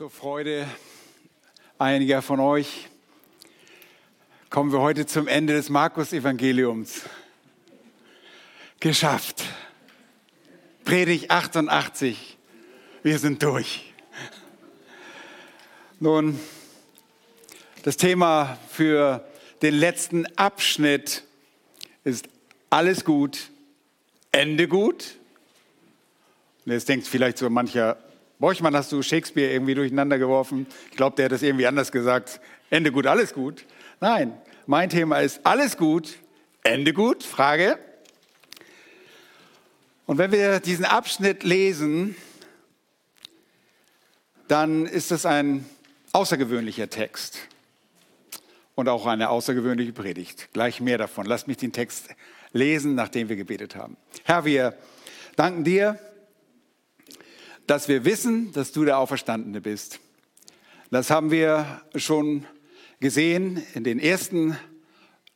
[0.00, 0.66] Zur Freude
[1.76, 2.88] einiger von euch
[4.48, 7.02] kommen wir heute zum Ende des Markus-Evangeliums.
[8.80, 9.44] Geschafft.
[10.86, 12.38] Predigt 88.
[13.02, 13.92] Wir sind durch.
[15.98, 16.40] Nun,
[17.82, 19.28] das Thema für
[19.60, 21.24] den letzten Abschnitt
[22.04, 22.26] ist
[22.70, 23.50] alles gut,
[24.32, 25.16] Ende gut.
[26.64, 27.98] Und jetzt denkt vielleicht so mancher,
[28.40, 30.66] Borchmann, hast du Shakespeare irgendwie durcheinander geworfen?
[30.90, 32.40] Ich glaube, der hat das irgendwie anders gesagt.
[32.70, 33.66] Ende gut, alles gut.
[34.00, 34.32] Nein,
[34.66, 36.16] mein Thema ist alles gut,
[36.62, 37.22] Ende gut?
[37.22, 37.78] Frage.
[40.06, 42.16] Und wenn wir diesen Abschnitt lesen,
[44.48, 45.66] dann ist es ein
[46.12, 47.40] außergewöhnlicher Text
[48.74, 50.48] und auch eine außergewöhnliche Predigt.
[50.54, 51.26] Gleich mehr davon.
[51.26, 52.08] Lasst mich den Text
[52.54, 53.98] lesen, nachdem wir gebetet haben.
[54.24, 54.74] Herr, wir
[55.36, 55.98] danken dir
[57.70, 60.00] dass wir wissen, dass du der Auferstandene bist.
[60.90, 62.44] Das haben wir schon
[62.98, 64.58] gesehen in den ersten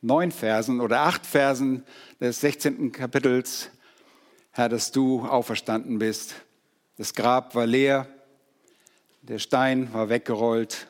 [0.01, 1.85] neun Versen oder acht Versen
[2.19, 2.91] des 16.
[2.91, 3.69] Kapitels.
[4.51, 6.35] Herr, dass du auferstanden bist.
[6.97, 8.05] Das Grab war leer,
[9.21, 10.87] der Stein war weggerollt.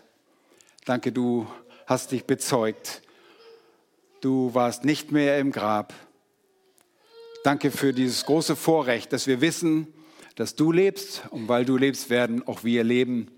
[0.86, 1.46] Danke, du
[1.86, 3.04] hast dich bezeugt.
[4.22, 5.94] Du warst nicht mehr im Grab.
[7.44, 9.94] Danke für dieses große Vorrecht, dass wir wissen,
[10.36, 13.32] dass du lebst und weil du lebst, werden auch wir leben.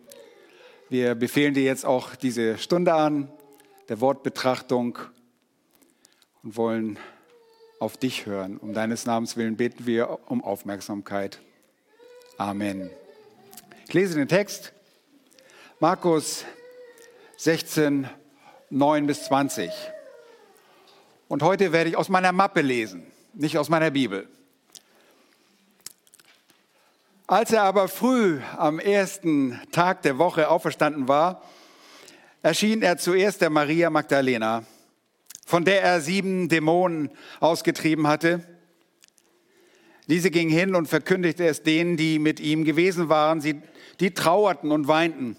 [0.89, 3.31] Wir befehlen dir jetzt auch diese Stunde an,
[3.89, 4.97] der Wortbetrachtung
[6.43, 6.99] und wollen
[7.79, 8.57] auf dich hören.
[8.57, 11.39] Um deines Namens willen beten wir um Aufmerksamkeit.
[12.37, 12.89] Amen.
[13.87, 14.73] Ich lese den Text.
[15.79, 16.45] Markus
[17.37, 18.09] 16,
[18.71, 19.71] 9 bis 20.
[21.27, 24.27] Und heute werde ich aus meiner Mappe lesen, nicht aus meiner Bibel.
[27.29, 31.43] Als er aber früh am ersten Tag der Woche auferstanden war,
[32.41, 34.63] erschien er zuerst der Maria Magdalena,
[35.45, 37.09] von der er sieben Dämonen
[37.41, 38.45] ausgetrieben hatte.
[40.07, 43.41] Diese ging hin und verkündigte es denen, die mit ihm gewesen waren.
[43.41, 43.61] Sie,
[43.99, 45.35] die trauerten und weinten.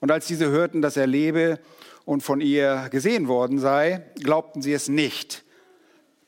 [0.00, 1.60] Und als diese hörten, dass er lebe
[2.06, 5.44] und von ihr gesehen worden sei, glaubten sie es nicht.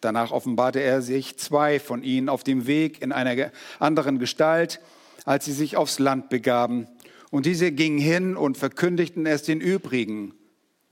[0.00, 4.80] Danach offenbarte er sich zwei von ihnen auf dem Weg in einer anderen Gestalt,
[5.24, 6.86] als sie sich aufs Land begaben.
[7.30, 10.34] Und diese gingen hin und verkündigten es den übrigen.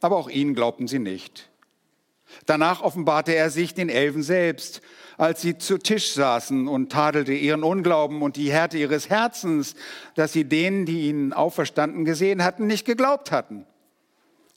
[0.00, 1.48] Aber auch ihnen glaubten sie nicht.
[2.44, 4.82] Danach offenbarte er sich den Elfen selbst,
[5.16, 9.74] als sie zu Tisch saßen und tadelte ihren Unglauben und die Härte ihres Herzens,
[10.16, 13.64] dass sie denen, die ihn auferstanden gesehen hatten, nicht geglaubt hatten.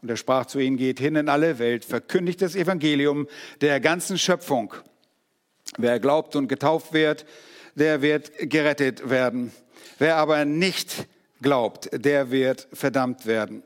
[0.01, 3.27] Und er sprach zu ihnen, geht hin in alle Welt, verkündigt das Evangelium
[3.61, 4.73] der ganzen Schöpfung.
[5.77, 7.25] Wer glaubt und getauft wird,
[7.75, 9.51] der wird gerettet werden.
[9.97, 11.07] Wer aber nicht
[11.41, 13.63] glaubt, der wird verdammt werden.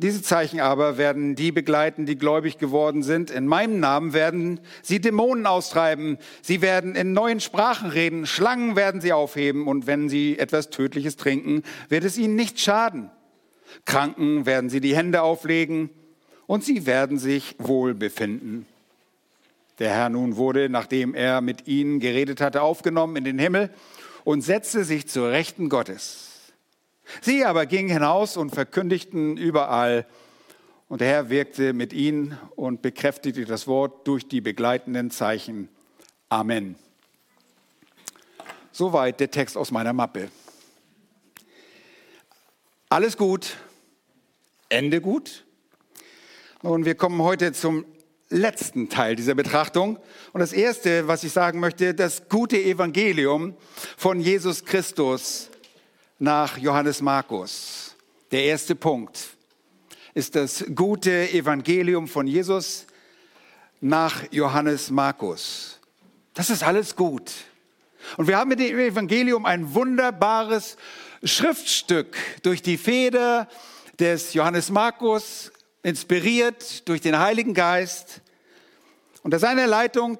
[0.00, 3.32] Diese Zeichen aber werden die begleiten, die gläubig geworden sind.
[3.32, 6.18] In meinem Namen werden sie Dämonen austreiben.
[6.40, 8.24] Sie werden in neuen Sprachen reden.
[8.24, 9.66] Schlangen werden sie aufheben.
[9.66, 13.10] Und wenn sie etwas Tödliches trinken, wird es ihnen nicht schaden.
[13.84, 15.90] Kranken werden sie die Hände auflegen
[16.46, 18.66] und sie werden sich wohl befinden.
[19.78, 23.70] Der Herr nun wurde, nachdem er mit ihnen geredet hatte, aufgenommen in den Himmel
[24.24, 26.52] und setzte sich zur Rechten Gottes.
[27.20, 30.06] Sie aber gingen hinaus und verkündigten überall.
[30.88, 35.68] Und der Herr wirkte mit ihnen und bekräftigte das Wort durch die begleitenden Zeichen.
[36.28, 36.76] Amen.
[38.72, 40.28] Soweit der Text aus meiner Mappe.
[42.90, 43.58] Alles gut,
[44.70, 45.44] Ende gut.
[46.62, 47.84] Und wir kommen heute zum
[48.30, 49.98] letzten Teil dieser Betrachtung.
[50.32, 53.54] Und das Erste, was ich sagen möchte, das gute Evangelium
[53.98, 55.50] von Jesus Christus
[56.18, 57.94] nach Johannes Markus.
[58.30, 59.36] Der erste Punkt
[60.14, 62.86] ist das gute Evangelium von Jesus
[63.82, 65.78] nach Johannes Markus.
[66.32, 67.32] Das ist alles gut.
[68.16, 70.78] Und wir haben mit dem Evangelium ein wunderbares
[71.22, 73.48] Schriftstück durch die Feder
[73.98, 75.50] des Johannes Markus,
[75.82, 78.20] inspiriert durch den Heiligen Geist.
[79.22, 80.18] Unter seiner Leitung,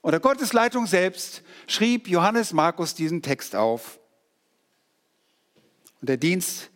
[0.00, 4.00] unter Gottes Leitung selbst, schrieb Johannes Markus diesen Text auf.
[6.00, 6.70] Und der Dienst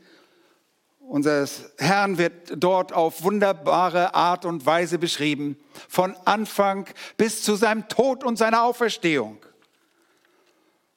[1.01, 5.57] unseres Herrn wird dort auf wunderbare Art und Weise beschrieben,
[5.89, 9.45] von Anfang bis zu seinem Tod und seiner Auferstehung.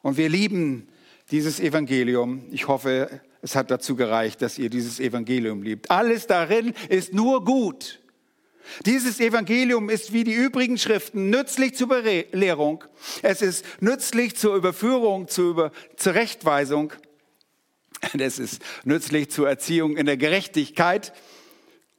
[0.01, 0.88] Und wir lieben
[1.31, 2.44] dieses Evangelium.
[2.52, 5.92] Ich hoffe, es hat dazu gereicht, dass ihr dieses Evangelium liebt.
[5.92, 8.00] Alles darin ist nur gut.
[8.86, 12.84] Dieses Evangelium ist wie die übrigen Schriften nützlich zur Belehrung.
[13.22, 16.94] Es ist nützlich zur Überführung, zur Über Zurechtweisung.
[18.14, 21.14] Das ist nützlich zur Erziehung in der Gerechtigkeit.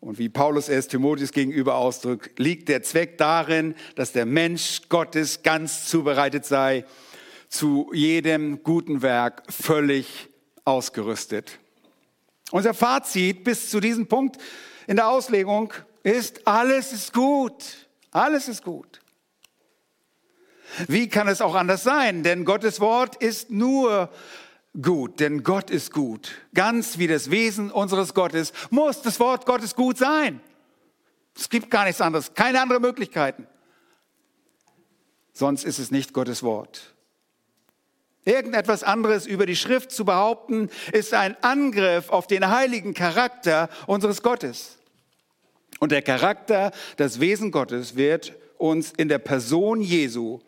[0.01, 5.43] Und wie Paulus es Timotheus gegenüber ausdrückt, liegt der Zweck darin, dass der Mensch Gottes
[5.43, 6.87] ganz zubereitet sei,
[7.51, 10.31] zu jedem guten Werk völlig
[10.65, 11.59] ausgerüstet.
[12.51, 14.39] Unser Fazit bis zu diesem Punkt
[14.87, 17.89] in der Auslegung ist, alles ist gut.
[18.13, 19.01] Alles ist gut.
[20.87, 22.23] Wie kann es auch anders sein?
[22.23, 24.11] Denn Gottes Wort ist nur
[24.81, 26.33] gut, denn Gott ist gut.
[26.55, 30.41] Ganz wie das Wesen unseres Gottes muss das Wort Gottes gut sein.
[31.37, 33.47] Es gibt gar nichts anderes, keine anderen Möglichkeiten.
[35.33, 36.95] Sonst ist es nicht Gottes Wort.
[38.31, 44.23] Irgendetwas anderes über die Schrift zu behaupten, ist ein Angriff auf den heiligen Charakter unseres
[44.23, 44.79] Gottes.
[45.81, 50.41] Und der Charakter, das Wesen Gottes wird uns in der Person Jesu,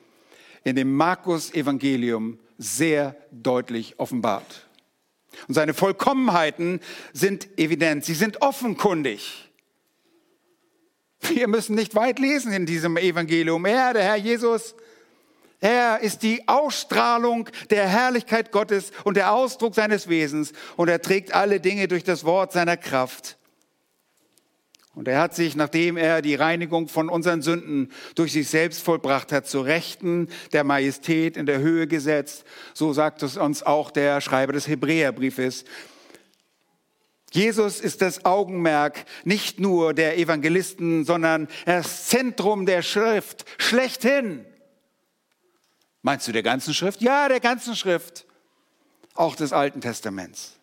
[0.62, 4.68] in dem Markus-Evangelium sehr deutlich offenbart.
[5.48, 6.80] Und seine Vollkommenheiten
[7.12, 9.50] sind evident, sie sind offenkundig.
[11.20, 13.64] Wir müssen nicht weit lesen in diesem Evangelium.
[13.64, 14.74] Er, der Herr Jesus,
[15.62, 21.36] er ist die Ausstrahlung der Herrlichkeit Gottes und der Ausdruck seines Wesens und er trägt
[21.36, 23.38] alle Dinge durch das Wort seiner Kraft.
[24.96, 29.30] Und er hat sich, nachdem er die Reinigung von unseren Sünden durch sich selbst vollbracht
[29.30, 32.44] hat, zu Rechten der Majestät in der Höhe gesetzt.
[32.74, 35.64] So sagt es uns auch der Schreiber des Hebräerbriefes.
[37.30, 44.44] Jesus ist das Augenmerk nicht nur der Evangelisten, sondern das Zentrum der Schrift schlechthin.
[46.02, 47.00] Meinst du der ganzen Schrift?
[47.00, 48.26] Ja, der ganzen Schrift.
[49.14, 50.56] Auch des Alten Testaments.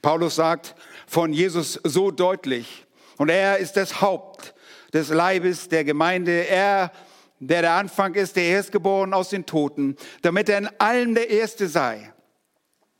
[0.00, 0.76] Paulus sagt
[1.06, 2.86] von Jesus so deutlich,
[3.16, 4.54] und er ist das Haupt
[4.92, 6.46] des Leibes der Gemeinde.
[6.46, 6.92] Er,
[7.40, 11.68] der der Anfang ist, der Erstgeboren aus den Toten, damit er in allem der Erste
[11.68, 12.12] sei.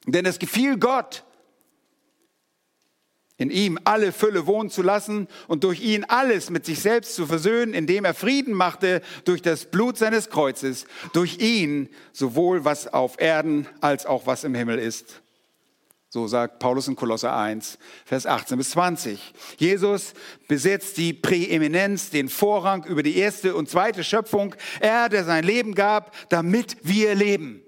[0.06, 1.24] Denn es gefiel Gott,
[3.42, 7.26] in ihm alle Fülle wohnen zu lassen und durch ihn alles mit sich selbst zu
[7.26, 13.20] versöhnen, indem er Frieden machte durch das Blut seines Kreuzes, durch ihn sowohl was auf
[13.20, 15.22] Erden als auch was im Himmel ist.
[16.08, 19.32] So sagt Paulus in Kolosser 1, Vers 18 bis 20.
[19.56, 20.12] Jesus
[20.46, 24.54] besitzt die Präeminenz, den Vorrang über die erste und zweite Schöpfung.
[24.80, 27.62] Er, der sein Leben gab, damit wir leben.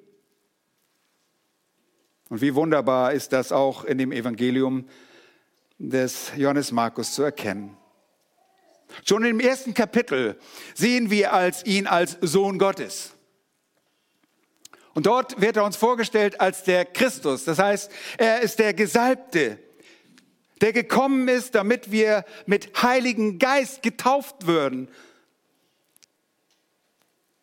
[2.28, 4.84] Und wie wunderbar ist das auch in dem Evangelium
[5.78, 7.76] des Johannes Markus zu erkennen.
[9.04, 10.38] Schon im ersten Kapitel
[10.74, 13.14] sehen wir als ihn als Sohn Gottes.
[14.94, 17.44] Und dort wird er uns vorgestellt als der Christus.
[17.44, 19.58] Das heißt, er ist der Gesalbte,
[20.60, 24.88] der gekommen ist, damit wir mit Heiligen Geist getauft würden.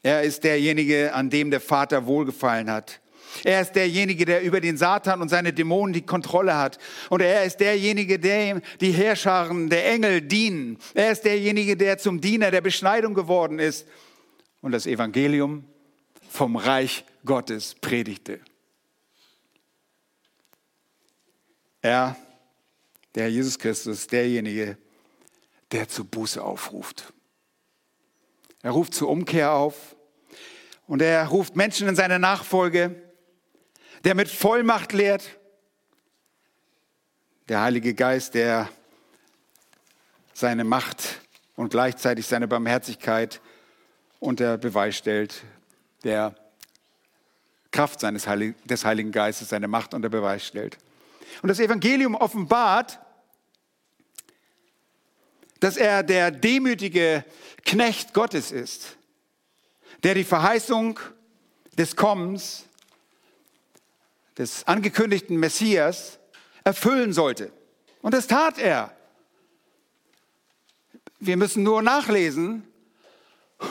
[0.01, 3.00] Er ist derjenige, an dem der Vater wohlgefallen hat.
[3.43, 6.77] Er ist derjenige, der über den Satan und seine Dämonen die Kontrolle hat.
[7.09, 10.77] Und er ist derjenige, dem die Herrscharen der Engel dienen.
[10.93, 13.87] Er ist derjenige, der zum Diener der Beschneidung geworden ist
[14.61, 15.65] und das Evangelium
[16.29, 18.39] vom Reich Gottes predigte.
[21.81, 22.15] Er,
[23.15, 24.77] der Jesus Christus, derjenige,
[25.71, 27.11] der zur Buße aufruft.
[28.61, 29.95] Er ruft zur Umkehr auf
[30.87, 33.01] und er ruft Menschen in seine Nachfolge,
[34.03, 35.37] der mit Vollmacht lehrt,
[37.49, 38.69] der Heilige Geist, der
[40.33, 41.21] seine Macht
[41.55, 43.41] und gleichzeitig seine Barmherzigkeit
[44.19, 45.43] unter Beweis stellt,
[46.03, 46.35] der
[47.71, 50.77] Kraft seines Heiligen, des Heiligen Geistes, seine Macht unter Beweis stellt.
[51.41, 52.99] Und das Evangelium offenbart,
[55.59, 57.23] dass er der demütige
[57.65, 58.97] Knecht Gottes ist,
[60.03, 60.99] der die Verheißung
[61.77, 62.65] des Kommens,
[64.41, 66.19] des angekündigten Messias
[66.63, 67.51] erfüllen sollte.
[68.01, 68.91] Und das tat er.
[71.19, 72.63] Wir müssen nur nachlesen.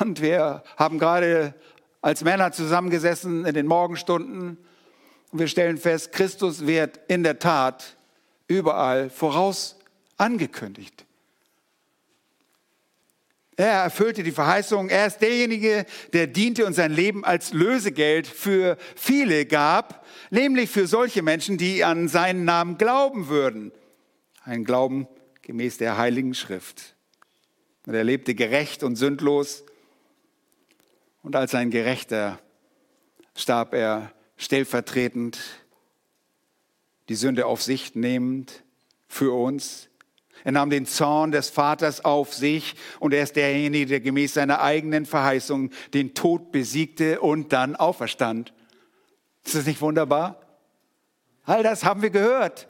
[0.00, 1.54] Und wir haben gerade
[2.00, 4.56] als Männer zusammengesessen in den Morgenstunden
[5.32, 7.96] und wir stellen fest, Christus wird in der Tat
[8.48, 9.76] überall voraus
[10.16, 11.04] angekündigt.
[13.61, 14.88] Er erfüllte die Verheißung.
[14.88, 20.87] Er ist derjenige, der diente und sein Leben als Lösegeld für viele gab, nämlich für
[20.87, 23.71] solche Menschen, die an seinen Namen glauben würden.
[24.45, 25.07] Ein Glauben
[25.43, 26.97] gemäß der Heiligen Schrift.
[27.85, 29.62] Und er lebte gerecht und sündlos
[31.23, 32.40] und als ein Gerechter
[33.37, 35.38] starb er stellvertretend,
[37.11, 38.64] die Sünde auf sich nehmend
[39.07, 39.89] für uns.
[40.44, 44.61] Er nahm den Zorn des Vaters auf sich und er ist derjenige, der gemäß seiner
[44.62, 48.52] eigenen Verheißung den Tod besiegte und dann auferstand.
[49.44, 50.40] Ist das nicht wunderbar?
[51.44, 52.68] All das haben wir gehört.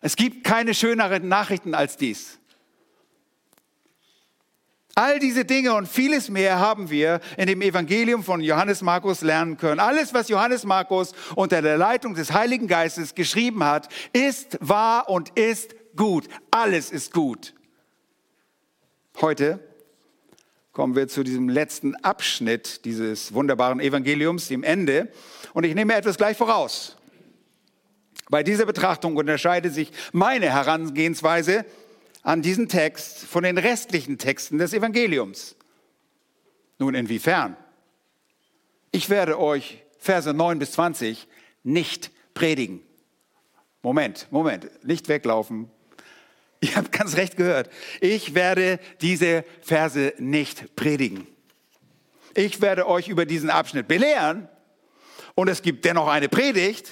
[0.00, 2.38] Es gibt keine schöneren Nachrichten als dies.
[4.94, 9.56] All diese Dinge und vieles mehr haben wir in dem Evangelium von Johannes Markus lernen
[9.56, 9.80] können.
[9.80, 15.30] Alles, was Johannes Markus unter der Leitung des Heiligen Geistes geschrieben hat, ist wahr und
[15.30, 16.28] ist gut.
[16.50, 17.54] Alles ist gut.
[19.20, 19.60] Heute
[20.72, 25.12] kommen wir zu diesem letzten Abschnitt dieses wunderbaren Evangeliums, dem Ende.
[25.52, 26.96] Und ich nehme etwas gleich voraus.
[28.30, 31.66] Bei dieser Betrachtung unterscheidet sich meine Herangehensweise
[32.22, 35.56] an diesen Text von den restlichen Texten des Evangeliums.
[36.78, 37.56] Nun, inwiefern?
[38.90, 41.28] Ich werde euch Verse 9 bis 20
[41.62, 42.80] nicht predigen.
[43.82, 45.70] Moment, Moment, nicht weglaufen.
[46.64, 47.68] Ihr habt ganz recht gehört.
[48.00, 51.26] Ich werde diese Verse nicht predigen.
[52.34, 54.48] Ich werde euch über diesen Abschnitt belehren
[55.34, 56.88] und es gibt dennoch eine Predigt.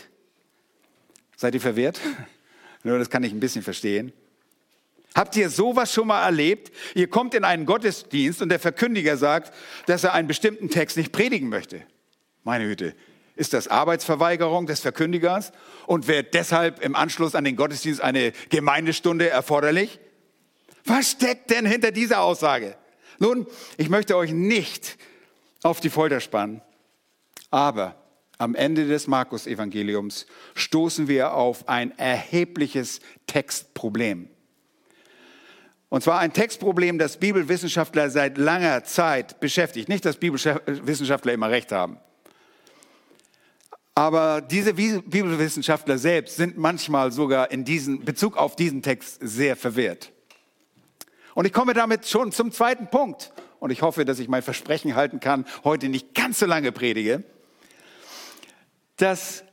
[1.36, 2.00] Seid ihr verwirrt?
[2.82, 4.12] Nur das kann ich ein bisschen verstehen.
[5.14, 6.72] Habt ihr sowas schon mal erlebt?
[6.94, 9.54] Ihr kommt in einen Gottesdienst und der Verkündiger sagt,
[9.86, 11.82] dass er einen bestimmten Text nicht predigen möchte.
[12.42, 12.96] Meine Hüte,
[13.40, 15.52] ist das Arbeitsverweigerung des Verkündigers
[15.86, 19.98] und wird deshalb im Anschluss an den Gottesdienst eine Gemeindestunde erforderlich?
[20.84, 22.76] Was steckt denn hinter dieser Aussage?
[23.18, 23.46] Nun,
[23.78, 24.98] ich möchte euch nicht
[25.62, 26.60] auf die Folter spannen,
[27.50, 27.94] aber
[28.36, 34.28] am Ende des Markus-Evangeliums stoßen wir auf ein erhebliches Textproblem.
[35.88, 39.88] Und zwar ein Textproblem, das Bibelwissenschaftler seit langer Zeit beschäftigt.
[39.88, 41.98] Nicht, dass Bibelwissenschaftler immer recht haben.
[44.00, 50.10] Aber diese Bibelwissenschaftler selbst sind manchmal sogar in diesem Bezug auf diesen Text sehr verwirrt.
[51.34, 53.30] Und ich komme damit schon zum zweiten Punkt.
[53.58, 57.24] Und ich hoffe, dass ich mein Versprechen halten kann, heute nicht ganz so lange predige.
[58.96, 59.44] Das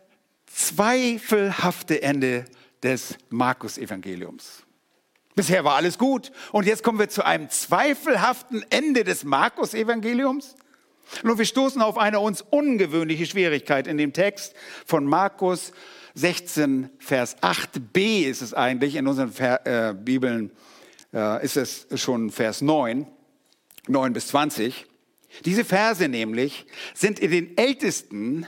[0.46, 2.46] zweifelhafte Ende
[2.82, 4.64] des Markus-Evangeliums.
[5.36, 6.32] Bisher war alles gut.
[6.54, 10.56] Und jetzt kommen wir zu einem zweifelhaften Ende des Markus-Evangeliums.
[11.24, 14.54] Nun, wir stoßen auf eine uns ungewöhnliche Schwierigkeit in dem Text
[14.86, 15.72] von Markus
[16.16, 18.96] 16, Vers 8b ist es eigentlich.
[18.96, 20.52] In unseren Ver äh, Bibeln
[21.14, 23.08] äh, ist es schon Vers 9,
[23.88, 24.88] 9 bis 20.
[25.46, 28.48] Diese Verse nämlich sind in den ältesten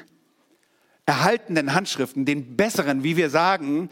[1.06, 3.89] erhaltenen Handschriften, den besseren, wie wir sagen,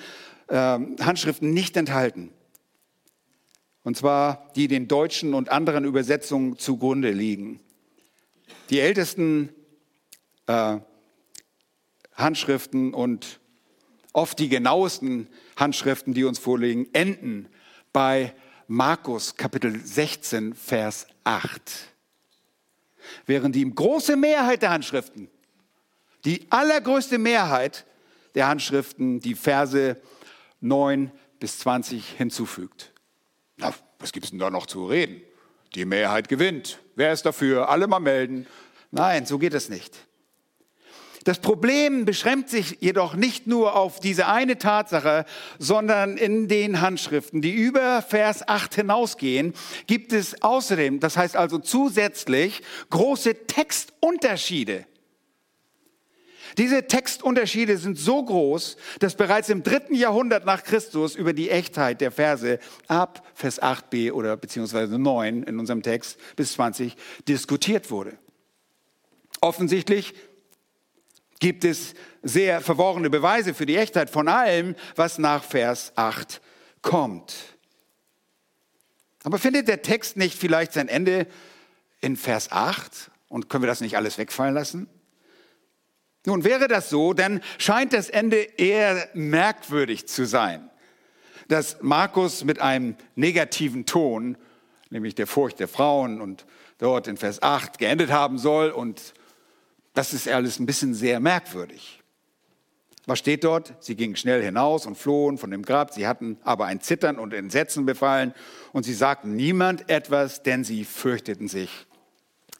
[0.48, 2.32] äh, Handschriften nicht enthalten.
[3.84, 7.60] Und zwar die den deutschen und anderen Übersetzungen zugrunde liegen.
[8.70, 9.50] Die ältesten
[10.48, 10.78] äh,
[12.14, 13.40] Handschriften und
[14.14, 17.48] oft die genauesten Handschriften, die uns vorliegen, enden
[17.94, 18.34] bei
[18.68, 21.94] Markus Kapitel 16, Vers 8.
[23.26, 25.30] Während die große Mehrheit der Handschriften,
[26.26, 27.86] die allergrößte Mehrheit
[28.36, 30.02] der Handschriften, die Verse
[30.60, 32.92] 9 bis 20 hinzufügt.
[33.58, 35.22] Na, was gibt es denn da noch zu reden?
[35.76, 36.80] Die Mehrheit gewinnt.
[36.96, 37.70] Wer ist dafür?
[37.70, 38.48] Alle mal melden.
[38.92, 40.08] Nein, so geht es nicht.
[41.28, 45.26] Das Problem beschränkt sich jedoch nicht nur auf diese eine Tatsache,
[45.60, 49.54] sondern in den Handschriften, die über Vers 8 hinausgehen,
[49.88, 54.86] gibt es außerdem, das heißt also zusätzlich, große Textunterschiede.
[56.58, 62.02] Diese Textunterschiede sind so groß, dass bereits im dritten Jahrhundert nach Christus über die Echtheit
[62.02, 66.96] der Verse ab Vers 8b oder beziehungsweise 9 in unserem Text bis 20
[67.28, 68.18] diskutiert wurde.
[69.42, 70.14] Offensichtlich
[71.40, 76.42] gibt es sehr verworrene Beweise für die Echtheit von allem, was nach Vers 8
[76.82, 77.36] kommt.
[79.24, 81.28] Aber findet der Text nicht vielleicht sein Ende
[82.02, 83.12] in Vers 8?
[83.30, 84.88] Und können wir das nicht alles wegfallen lassen?
[86.28, 90.70] Nun wäre das so, dann scheint das Ende eher merkwürdig zu sein,
[91.48, 94.38] dass Markus mit einem negativen Ton,
[94.90, 96.46] nämlich der Furcht der Frauen und
[96.80, 99.14] dort in Vers 8 geendet haben soll und
[99.94, 102.04] das ist alles ein bisschen sehr merkwürdig.
[103.06, 103.76] Was steht dort?
[103.80, 105.94] Sie gingen schnell hinaus und flohen von dem Grab.
[105.94, 108.34] Sie hatten aber ein Zittern und Entsetzen befallen
[108.74, 111.88] und sie sagten niemand etwas, denn sie fürchteten sich.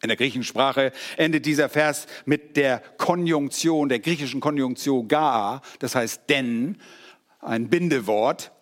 [0.02, 5.94] In der griechischen Sprache endet dieser Vers mit der Konjunktion, der griechischen Konjunktion ga, das
[5.94, 6.78] heißt denn,
[7.40, 8.52] ein Bindewort.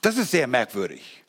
[0.00, 1.24] Das ist sehr merkwürdig.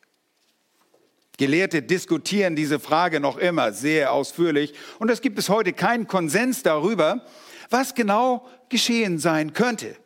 [1.37, 6.63] Gelehrte diskutieren diese Frage noch immer sehr ausführlich und es gibt bis heute keinen Konsens
[6.63, 7.25] darüber,
[7.69, 9.97] was genau geschehen sein könnte.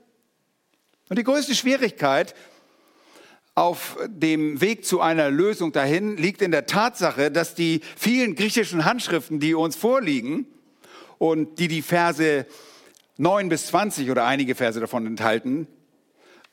[1.10, 2.34] Und die größte Schwierigkeit
[3.58, 8.86] auf dem Weg zu einer Lösung dahin liegt in der Tatsache, dass die vielen griechischen
[8.86, 10.46] Handschriften, die uns vorliegen
[11.18, 12.46] und die die Verse
[13.18, 15.66] 9 bis 20 oder einige Verse davon enthalten,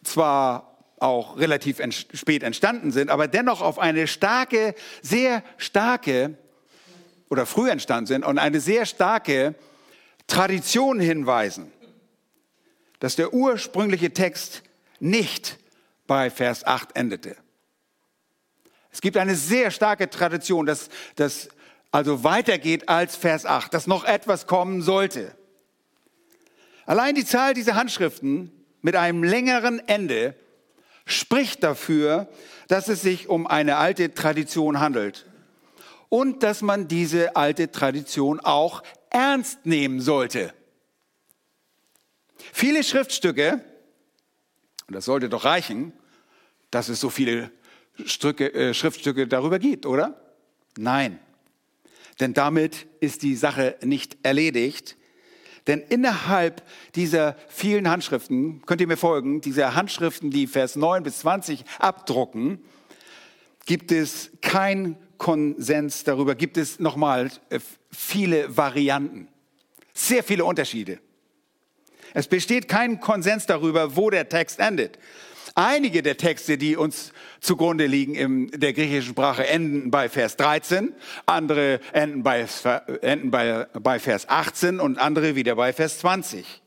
[0.02, 6.38] zwar auch relativ ent spät entstanden sind, aber dennoch auf eine starke, sehr starke
[7.28, 9.54] oder früh entstanden sind und eine sehr starke
[10.26, 11.70] Tradition hinweisen,
[12.98, 14.62] dass der ursprüngliche Text
[15.00, 15.58] nicht
[16.06, 17.36] bei Vers 8 endete.
[18.90, 21.48] Es gibt eine sehr starke Tradition, dass das
[21.90, 25.36] also weitergeht als Vers 8, dass noch etwas kommen sollte.
[26.86, 30.34] Allein die Zahl dieser Handschriften mit einem längeren Ende
[31.06, 32.28] spricht dafür,
[32.68, 35.26] dass es sich um eine alte Tradition handelt
[36.08, 40.52] und dass man diese alte Tradition auch ernst nehmen sollte.
[42.52, 43.64] Viele Schriftstücke,
[44.86, 45.92] und das sollte doch reichen,
[46.70, 47.50] dass es so viele
[48.04, 50.20] Stücke, äh, Schriftstücke darüber gibt, oder?
[50.76, 51.18] Nein.
[52.20, 54.96] Denn damit ist die Sache nicht erledigt.
[55.66, 56.62] Denn innerhalb
[56.94, 62.58] dieser vielen Handschriften, könnt ihr mir folgen, diese Handschriften, die Vers 9 bis 20 abdrucken,
[63.64, 67.60] gibt es kein Konsens darüber, gibt es nochmal äh,
[67.90, 69.28] viele Varianten,
[69.94, 70.98] sehr viele Unterschiede.
[72.14, 74.98] Es besteht kein Konsens darüber, wo der Text endet.
[75.56, 80.92] Einige der Texte, die uns zugrunde liegen in der griechischen Sprache, enden bei Vers 13,
[81.26, 82.46] andere enden bei,
[83.02, 86.62] enden bei, bei Vers 18 und andere wieder bei Vers 20.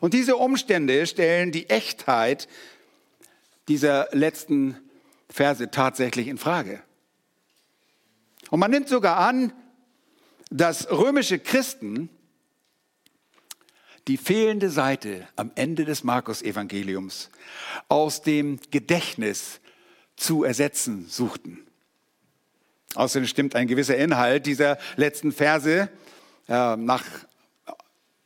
[0.00, 2.48] Und diese Umstände stellen die Echtheit
[3.68, 4.76] dieser letzten
[5.28, 6.82] Verse tatsächlich in Frage.
[8.50, 9.52] Und man nimmt sogar an,
[10.50, 12.08] dass römische Christen
[14.08, 17.30] die fehlende Seite am Ende des Markus-Evangeliums
[17.88, 19.60] aus dem Gedächtnis
[20.16, 21.66] zu ersetzen suchten.
[22.94, 25.90] Außerdem stimmt ein gewisser Inhalt dieser letzten Verse
[26.48, 27.04] äh, nach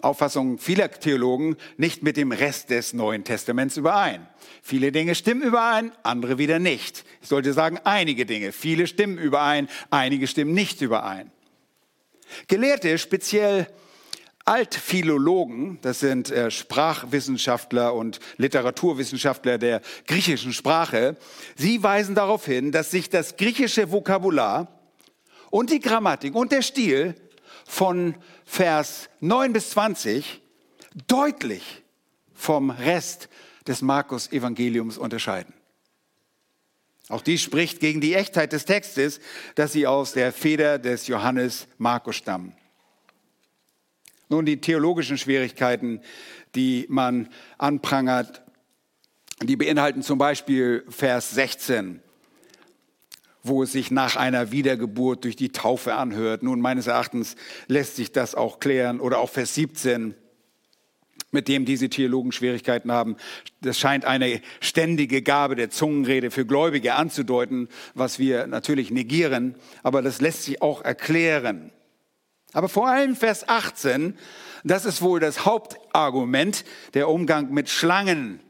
[0.03, 4.27] Auffassung vieler Theologen nicht mit dem Rest des Neuen Testaments überein.
[4.63, 7.05] Viele Dinge stimmen überein, andere wieder nicht.
[7.21, 8.53] Ich sollte sagen, einige Dinge.
[8.53, 11.31] Viele stimmen überein, einige stimmen nicht überein.
[12.49, 13.67] Gelehrte, speziell
[14.51, 21.17] Altphilologen, das sind äh, Sprachwissenschaftler und Literaturwissenschaftler der griechischen Sprache,
[21.55, 24.67] sie weisen darauf hin, dass sich das griechische Vokabular
[25.51, 27.15] und die Grammatik und der Stil
[27.65, 30.43] von Vers 9 bis 20
[31.07, 31.85] deutlich
[32.35, 33.29] vom Rest
[33.69, 35.55] des Markus-Evangeliums unterscheiden.
[37.09, 39.21] Auch dies spricht gegen die Echtheit des Textes,
[39.55, 42.57] dass sie aus der Feder des Johannes Markus stammen.
[44.31, 46.01] Nun, die theologischen Schwierigkeiten,
[46.55, 48.43] die man anprangert,
[49.43, 52.01] die beinhalten zum Beispiel Vers 16,
[53.43, 56.45] wo es sich nach einer Wiedergeburt durch die Taufe anhört.
[56.45, 57.35] Nun, meines Erachtens
[57.67, 59.01] lässt sich das auch klären.
[59.01, 60.15] Oder auch Vers 17,
[61.33, 63.17] mit dem diese Theologen Schwierigkeiten haben.
[63.63, 70.03] Das scheint eine ständige Gabe der Zungenrede für Gläubige anzudeuten, was wir natürlich negieren, aber
[70.03, 71.73] das lässt sich auch erklären.
[72.53, 74.17] Aber vor allem Vers 18,
[74.65, 78.41] das ist wohl das Hauptargument, der Umgang mit Schlangen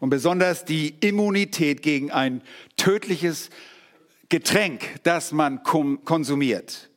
[0.00, 2.42] und besonders die Immunität gegen ein
[2.76, 3.50] tödliches
[4.28, 6.90] Getränk, das man konsumiert.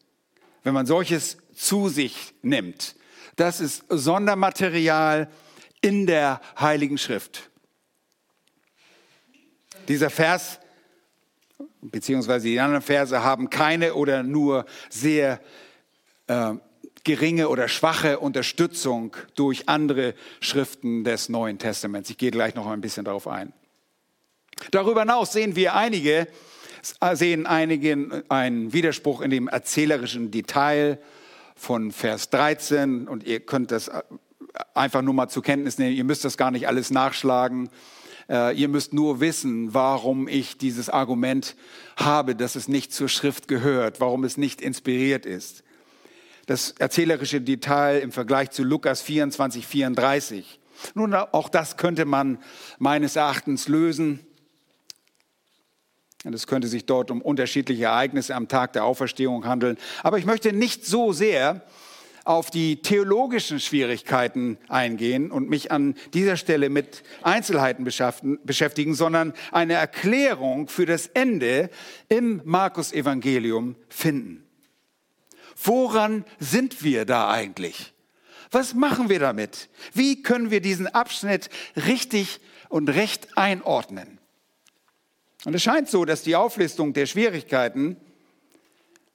[0.64, 2.96] Wenn man solches zu sich nimmt,
[3.36, 5.30] das ist Sondermaterial
[5.82, 7.50] in der Heiligen Schrift.
[9.88, 10.60] Dieser Vers
[11.82, 15.40] beziehungsweise die anderen Verse haben keine oder nur sehr
[16.32, 16.54] äh,
[17.04, 22.10] geringe oder schwache Unterstützung durch andere Schriften des Neuen Testaments.
[22.10, 23.54] Ich gehe gleich noch ein bisschen darauf ein.
[24.70, 26.28] Darüber hinaus sehen wir einige,
[27.14, 31.00] sehen einige einen Widerspruch in dem erzählerischen Detail
[31.56, 33.90] von Vers 13 und ihr könnt das
[34.76, 35.96] einfach nur mal zur Kenntnis nehmen.
[35.96, 37.70] Ihr müsst das gar nicht alles nachschlagen.
[38.30, 41.56] Äh, ihr müsst nur wissen, warum ich dieses Argument
[41.98, 45.64] habe, dass es nicht zur Schrift gehört, warum es nicht inspiriert ist
[46.46, 50.60] das erzählerische Detail im Vergleich zu Lukas 24, 34.
[50.94, 52.40] Nun, auch das könnte man
[52.80, 54.20] meines Erachtens lösen.
[56.24, 59.78] Und es könnte sich dort um unterschiedliche Ereignisse am Tag der Auferstehung handeln.
[60.04, 61.64] Aber ich möchte nicht so sehr
[62.24, 69.74] auf die theologischen Schwierigkeiten eingehen und mich an dieser Stelle mit Einzelheiten beschäftigen, sondern eine
[69.74, 71.72] Erklärung für das Ende
[72.10, 74.44] im Markus Evangelium finden.
[75.64, 77.94] Woran sind wir da eigentlich?
[78.52, 79.70] Was machen wir damit?
[79.94, 84.20] Wie können wir diesen Abschnitt richtig und recht einordnen?
[85.46, 87.98] Und es scheint so, dass die Auflistung der Schwierigkeiten,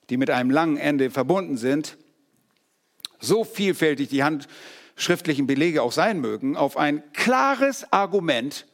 [0.09, 1.97] die mit einem langen Ende verbunden sind,
[3.21, 8.67] so vielfältig die handschriftlichen Belege auch sein mögen, auf ein klares Argument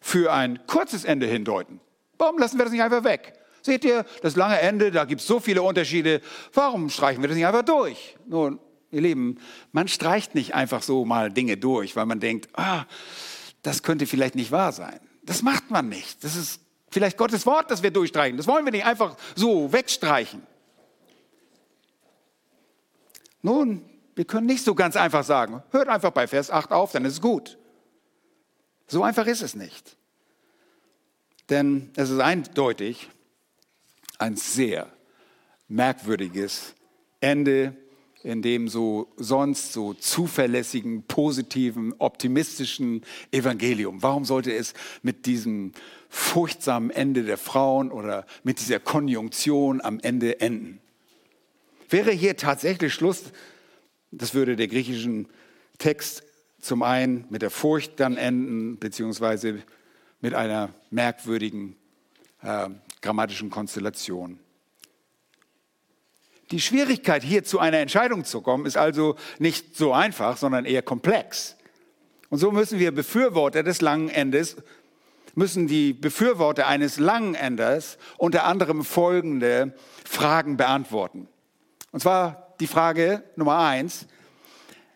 [0.00, 1.80] für ein kurzes Ende hindeuten.
[2.18, 3.34] Warum lassen wir das nicht einfach weg?
[3.66, 6.20] Seht ihr, das lange Ende, da gibt es so viele Unterschiede.
[6.54, 8.16] Warum streichen wir das nicht einfach durch?
[8.24, 8.60] Nun,
[8.92, 9.40] ihr Lieben,
[9.72, 12.84] man streicht nicht einfach so mal Dinge durch, weil man denkt, ah,
[13.62, 15.00] das könnte vielleicht nicht wahr sein.
[15.24, 16.22] Das macht man nicht.
[16.22, 18.36] Das ist vielleicht Gottes Wort, das wir durchstreichen.
[18.36, 20.46] Das wollen wir nicht einfach so wegstreichen.
[23.42, 27.04] Nun, wir können nicht so ganz einfach sagen, hört einfach bei Vers 8 auf, dann
[27.04, 27.58] ist es gut.
[28.86, 29.96] So einfach ist es nicht.
[31.50, 33.08] Denn es ist eindeutig
[34.18, 34.90] ein sehr
[35.68, 36.74] merkwürdiges
[37.20, 37.76] Ende
[38.22, 44.02] in dem so sonst so zuverlässigen, positiven, optimistischen Evangelium.
[44.02, 45.72] Warum sollte es mit diesem
[46.08, 50.80] furchtsamen Ende der Frauen oder mit dieser Konjunktion am Ende enden?
[51.88, 53.24] Wäre hier tatsächlich Schluss,
[54.10, 55.28] das würde der griechischen
[55.78, 56.24] Text
[56.60, 59.62] zum einen mit der Furcht dann enden, beziehungsweise
[60.20, 61.76] mit einer merkwürdigen
[62.42, 64.38] äh, grammatischen Konstellation.
[66.50, 70.82] Die Schwierigkeit, hier zu einer Entscheidung zu kommen, ist also nicht so einfach, sondern eher
[70.82, 71.56] komplex.
[72.30, 74.56] Und so müssen wir Befürworter des langen Endes,
[75.34, 81.28] müssen die Befürworter eines langen Endes unter anderem folgende Fragen beantworten.
[81.90, 84.06] Und zwar die Frage Nummer eins,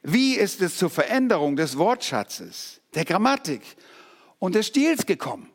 [0.02, 3.62] wie ist es zur Veränderung des Wortschatzes, der Grammatik
[4.38, 5.50] und des Stils gekommen?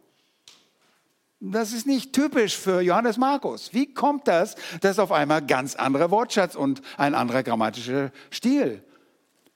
[1.39, 3.74] Das ist nicht typisch für Johannes Markus.
[3.74, 8.84] Wie kommt das, dass auf einmal ganz anderer Wortschatz und ein anderer grammatischer Stil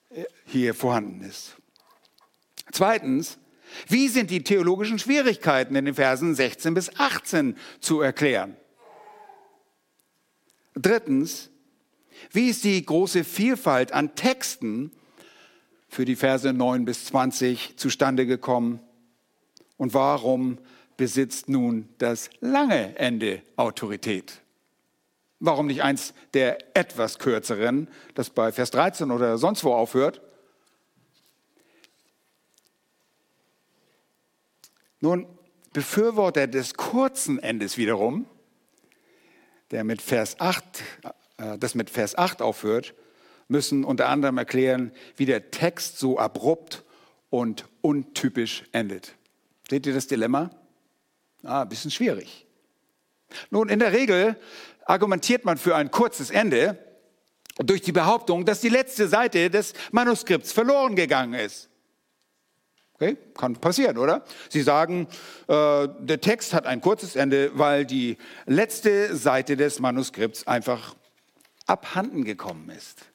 [0.09, 1.55] äh, hier vorhanden ist?
[2.71, 3.39] Zweitens,
[3.87, 8.57] wie sind die theologischen Schwierigkeiten in den Versen 16 bis 18 zu erklären?
[10.75, 11.49] Drittens,
[12.31, 14.91] wie ist die große Vielfalt an Texten
[15.87, 18.79] für die Verse 9 bis 20 zustande gekommen?
[19.77, 20.57] Und warum
[20.99, 24.41] besitzt nun das lange Ende Autorität.
[25.39, 30.19] Warum nicht eins der etwas kürzeren, das bei Vers 13 oder sonst wo aufhört?
[34.99, 35.25] Nun,
[35.71, 38.25] Befürworter des kurzen Endes wiederum,
[39.71, 40.83] der mit Vers 8,
[41.37, 42.93] äh, das mit Vers 8 aufhört,
[43.47, 46.83] müssen unter anderem erklären, wie der Text so abrupt
[47.29, 49.15] und untypisch endet.
[49.69, 50.58] Seht ihr das Dilemma?
[51.43, 52.45] Ah, ein bisschen schwierig.
[53.49, 54.35] Nun, in der Regel
[54.85, 56.77] argumentiert man für ein kurzes Ende
[57.57, 61.69] durch die Behauptung, dass die letzte Seite des Manuskripts verloren gegangen ist.
[62.93, 64.25] Okay, kann passieren, oder?
[64.49, 65.07] Sie sagen,
[65.47, 70.95] äh, der Text hat ein kurzes Ende, weil die letzte Seite des Manuskripts einfach
[71.65, 73.05] abhanden gekommen ist.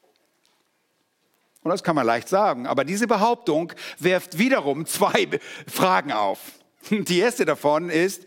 [1.61, 6.39] Und das kann man leicht sagen, aber diese Behauptung wirft wiederum zwei Fragen auf.
[6.89, 8.25] Die erste davon ist,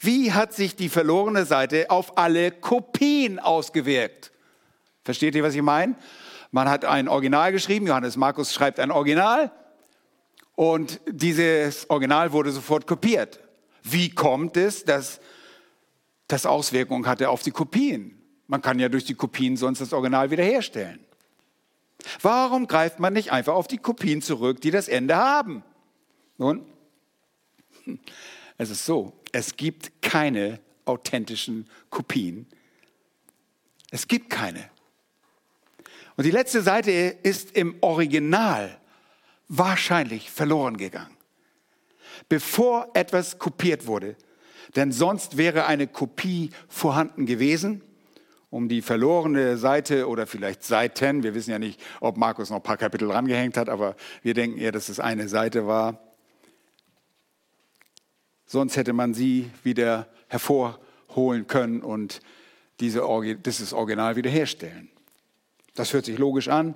[0.00, 4.30] wie hat sich die verlorene Seite auf alle Kopien ausgewirkt?
[5.04, 5.96] Versteht ihr, was ich meine?
[6.50, 9.50] Man hat ein Original geschrieben, Johannes Markus schreibt ein Original
[10.54, 13.40] und dieses Original wurde sofort kopiert.
[13.82, 15.20] Wie kommt es, dass
[16.26, 18.22] das Auswirkungen hatte auf die Kopien?
[18.46, 21.00] Man kann ja durch die Kopien sonst das Original wiederherstellen.
[22.22, 25.64] Warum greift man nicht einfach auf die Kopien zurück, die das Ende haben?
[26.38, 26.64] Nun,
[28.58, 32.46] es ist so, es gibt keine authentischen Kopien.
[33.90, 34.68] Es gibt keine.
[36.16, 38.78] Und die letzte Seite ist im Original
[39.46, 41.16] wahrscheinlich verloren gegangen,
[42.28, 44.16] bevor etwas kopiert wurde.
[44.76, 47.82] Denn sonst wäre eine Kopie vorhanden gewesen,
[48.50, 52.62] um die verlorene Seite oder vielleicht Seiten, wir wissen ja nicht, ob Markus noch ein
[52.62, 56.07] paar Kapitel rangehängt hat, aber wir denken eher, dass es eine Seite war,
[58.50, 62.20] Sonst hätte man sie wieder hervorholen können und
[62.80, 63.02] diese,
[63.44, 64.88] dieses Original wiederherstellen.
[65.74, 66.74] Das hört sich logisch an,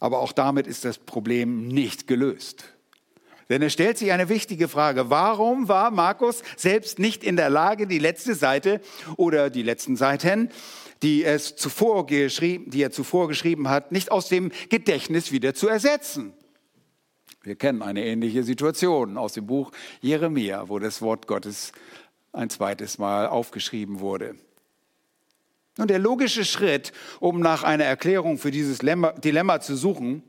[0.00, 2.64] aber auch damit ist das Problem nicht gelöst.
[3.50, 5.10] Denn es stellt sich eine wichtige Frage.
[5.10, 8.80] Warum war Markus selbst nicht in der Lage, die letzte Seite
[9.18, 10.48] oder die letzten Seiten,
[11.02, 15.68] die, es zuvor geschrieben, die er zuvor geschrieben hat, nicht aus dem Gedächtnis wieder zu
[15.68, 16.32] ersetzen?
[17.42, 21.72] Wir kennen eine ähnliche Situation aus dem Buch Jeremia, wo das Wort Gottes
[22.32, 24.36] ein zweites Mal aufgeschrieben wurde.
[25.78, 30.22] Und der logische Schritt, um nach einer Erklärung für dieses Dilemma zu suchen,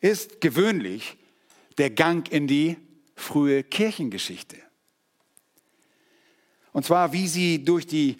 [0.00, 1.18] ist gewöhnlich
[1.78, 2.76] der Gang in die
[3.14, 4.56] frühe Kirchengeschichte.
[6.72, 8.16] Und zwar, wie sie durch die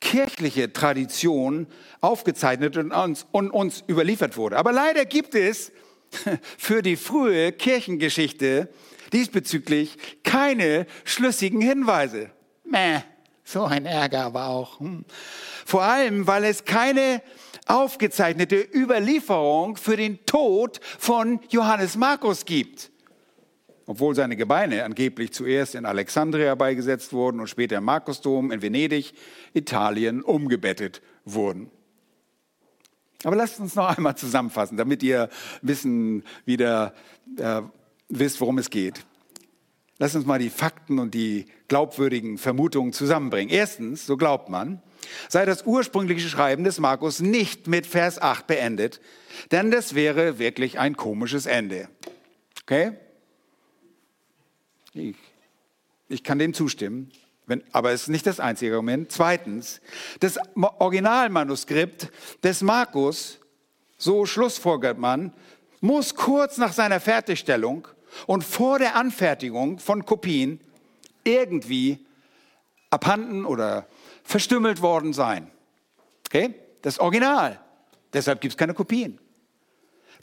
[0.00, 1.66] kirchliche Tradition
[2.00, 4.56] aufgezeichnet und uns, und uns überliefert wurde.
[4.56, 5.72] Aber leider gibt es
[6.58, 8.68] für die frühe Kirchengeschichte
[9.12, 12.30] diesbezüglich keine schlüssigen Hinweise.
[12.64, 13.00] Mäh,
[13.44, 14.80] so ein Ärger aber auch.
[14.80, 15.04] Hm.
[15.64, 17.22] Vor allem, weil es keine
[17.66, 22.90] aufgezeichnete Überlieferung für den Tod von Johannes Markus gibt.
[23.86, 29.14] Obwohl seine Gebeine angeblich zuerst in Alexandria beigesetzt wurden und später im Markusdom in Venedig,
[29.54, 31.70] Italien, umgebettet wurden.
[33.24, 35.28] Aber lasst uns noch einmal zusammenfassen, damit ihr
[35.62, 36.94] wissen, wieder
[37.36, 37.62] äh,
[38.08, 39.04] wisst, worum es geht.
[39.98, 43.52] Lasst uns mal die Fakten und die glaubwürdigen Vermutungen zusammenbringen.
[43.52, 44.80] Erstens, so glaubt man,
[45.28, 49.00] sei das ursprüngliche Schreiben des Markus nicht mit Vers 8 beendet,
[49.50, 51.88] denn das wäre wirklich ein komisches Ende.
[52.62, 52.92] Okay?
[54.94, 55.16] Ich,
[56.08, 57.10] ich kann dem zustimmen,
[57.48, 59.10] wenn, aber es ist nicht das einzige Argument.
[59.10, 59.80] Zweitens,
[60.20, 62.10] das Originalmanuskript
[62.42, 63.40] des Markus,
[63.96, 65.32] so schlussfolgert man,
[65.80, 67.88] muss kurz nach seiner Fertigstellung
[68.26, 70.60] und vor der Anfertigung von Kopien
[71.24, 72.06] irgendwie
[72.90, 73.86] abhanden oder
[74.24, 75.50] verstümmelt worden sein.
[76.26, 76.54] Okay?
[76.82, 77.60] Das Original.
[78.12, 79.18] Deshalb gibt es keine Kopien.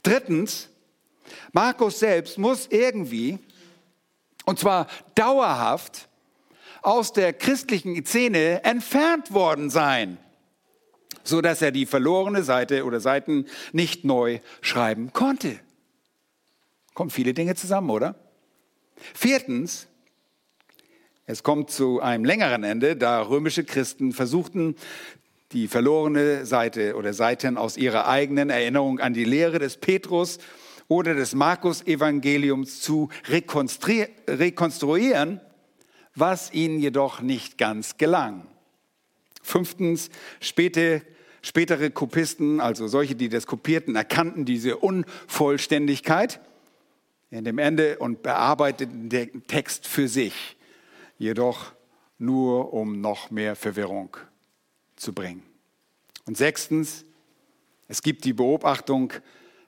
[0.02, 0.68] Drittens,
[1.52, 3.38] Markus selbst muss irgendwie,
[4.44, 6.08] und zwar dauerhaft,
[6.86, 10.18] aus der christlichen Szene entfernt worden sein,
[11.24, 15.58] so dass er die verlorene Seite oder Seiten nicht neu schreiben konnte.
[16.94, 18.14] Kommen viele Dinge zusammen, oder?
[19.14, 19.88] Viertens,
[21.26, 24.76] es kommt zu einem längeren Ende, da römische Christen versuchten,
[25.50, 30.38] die verlorene Seite oder Seiten aus ihrer eigenen Erinnerung an die Lehre des Petrus
[30.86, 35.40] oder des Markus-Evangeliums zu rekonstruieren,
[36.16, 38.46] was ihnen jedoch nicht ganz gelang.
[39.42, 41.02] Fünftens, späte,
[41.42, 46.40] spätere Kopisten, also solche, die das Kopierten erkannten, diese Unvollständigkeit
[47.30, 50.56] in dem Ende und bearbeiteten den Text für sich
[51.18, 51.72] jedoch
[52.18, 54.16] nur um noch mehr Verwirrung
[54.96, 55.42] zu bringen.
[56.24, 57.04] Und sechstens,
[57.88, 59.12] es gibt die Beobachtung,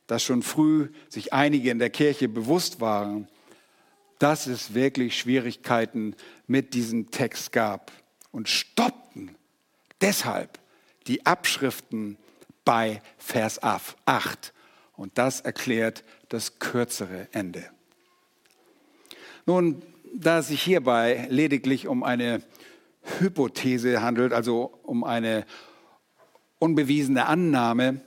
[0.06, 3.28] dass schon früh sich einige in der Kirche bewusst waren,
[4.18, 6.14] dass es wirklich Schwierigkeiten
[6.46, 7.92] mit diesem Text gab
[8.30, 9.36] und stoppten
[10.00, 10.58] deshalb
[11.06, 12.18] die Abschriften
[12.64, 14.52] bei Vers 8.
[14.96, 17.64] Und das erklärt das kürzere Ende.
[19.46, 19.82] Nun,
[20.14, 22.42] da es sich hierbei lediglich um eine
[23.18, 25.46] Hypothese handelt, also um eine
[26.58, 28.00] unbewiesene Annahme,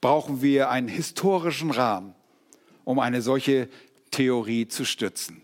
[0.00, 2.14] brauchen wir einen historischen Rahmen,
[2.84, 3.68] um eine solche
[4.10, 5.42] Theorie zu stützen.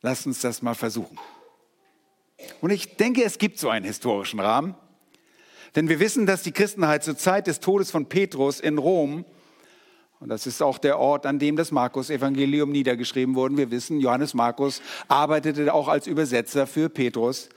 [0.00, 1.18] Lasst uns das mal versuchen.
[2.60, 4.74] Und ich denke, es gibt so einen historischen Rahmen,
[5.76, 9.24] denn wir wissen, dass die Christenheit zur Zeit des Todes von Petrus in Rom
[10.22, 13.56] und das ist auch der Ort, an dem das Markus-Evangelium niedergeschrieben wurde.
[13.56, 17.48] Wir wissen, Johannes Markus arbeitete auch als Übersetzer für Petrus.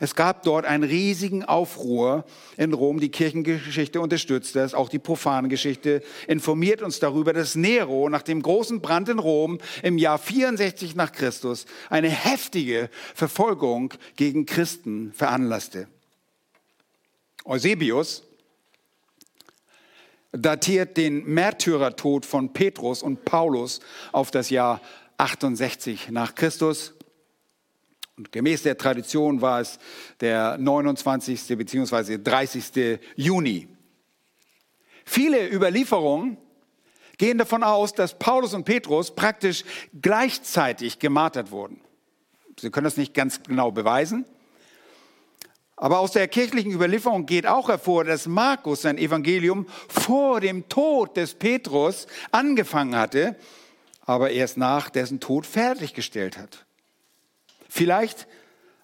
[0.00, 2.24] Es gab dort einen riesigen Aufruhr
[2.56, 3.00] in Rom.
[3.00, 8.42] Die Kirchengeschichte unterstützt das, auch die profane Geschichte informiert uns darüber, dass Nero nach dem
[8.42, 15.88] großen Brand in Rom im Jahr 64 nach Christus eine heftige Verfolgung gegen Christen veranlasste.
[17.44, 18.24] Eusebius,
[20.32, 23.80] datiert den Märtyrertod von Petrus und Paulus
[24.12, 24.80] auf das Jahr
[25.18, 26.95] 68 nach Christus.
[28.16, 29.78] Und gemäß der Tradition war es
[30.20, 31.56] der 29.
[31.58, 32.18] bzw.
[32.18, 32.98] 30.
[33.14, 33.68] Juni.
[35.04, 36.38] Viele Überlieferungen
[37.18, 39.64] gehen davon aus, dass Paulus und Petrus praktisch
[40.00, 41.80] gleichzeitig gemartert wurden.
[42.58, 44.24] Sie können das nicht ganz genau beweisen,
[45.76, 51.18] aber aus der kirchlichen Überlieferung geht auch hervor, dass Markus sein Evangelium vor dem Tod
[51.18, 53.36] des Petrus angefangen hatte,
[54.06, 56.65] aber erst nach dessen Tod fertiggestellt hat.
[57.76, 58.26] Vielleicht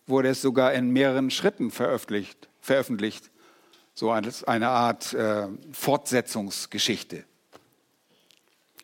[0.07, 3.31] wurde es sogar in mehreren Schritten veröffentlicht, veröffentlicht
[3.95, 7.25] so eine Art äh, Fortsetzungsgeschichte.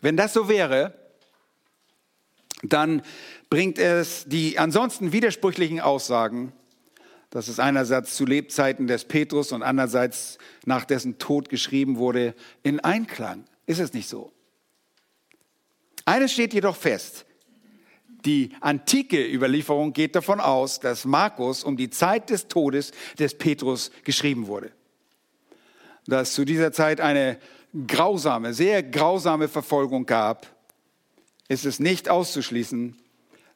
[0.00, 0.94] Wenn das so wäre,
[2.62, 3.02] dann
[3.50, 6.54] bringt es die ansonsten widersprüchlichen Aussagen
[7.30, 12.80] dass es einerseits zu Lebzeiten des Petrus und andererseits nach dessen Tod geschrieben wurde, in
[12.80, 13.44] Einklang.
[13.66, 14.32] Ist es nicht so?
[16.06, 17.26] Eines steht jedoch fest.
[18.28, 23.90] Die antike Überlieferung geht davon aus, dass Markus um die Zeit des Todes des Petrus
[24.04, 24.70] geschrieben wurde.
[26.06, 27.38] Dass zu dieser Zeit eine
[27.86, 30.46] grausame, sehr grausame Verfolgung gab,
[31.48, 32.98] ist es nicht auszuschließen,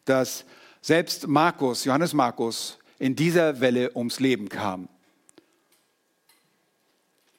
[0.06, 0.46] dass
[0.80, 4.88] selbst Markus, Johannes Markus, in dieser Welle ums Leben kam.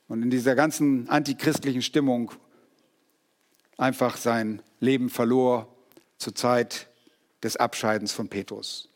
[0.07, 2.31] Und in dieser ganzen antichristlichen Stimmung
[3.79, 5.67] einfach sein Leben verlor,
[6.19, 6.92] zur Zeit
[7.43, 8.89] des Abscheidens von Petrus.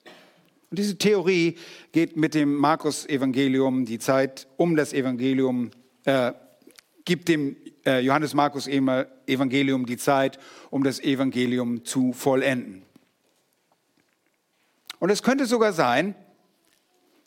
[0.70, 1.58] Und diese Theorie
[1.92, 5.72] geht mit dem Markus-Evangelium, die Zeit um das Evangelium,
[6.06, 6.34] äh,
[7.06, 7.56] gibt dem
[7.86, 12.84] äh, Johannes Markus Evangelium die Zeit, um das Evangelium zu vollenden.
[15.00, 16.16] Und es könnte sogar sein,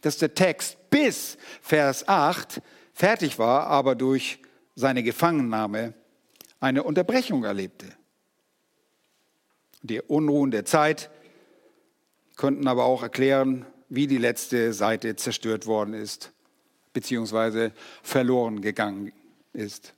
[0.02, 2.60] dass der Text bis Vers 8
[2.92, 4.40] fertig war, aber durch
[4.74, 5.94] seine Gefangennahme
[6.58, 7.86] eine Unterbrechung erlebte.
[9.82, 11.10] Die Unruhen der Zeit
[12.36, 16.32] könnten aber auch erklären, wie die letzte Seite zerstört worden ist,
[16.92, 19.12] beziehungsweise verloren gegangen
[19.52, 19.94] ist.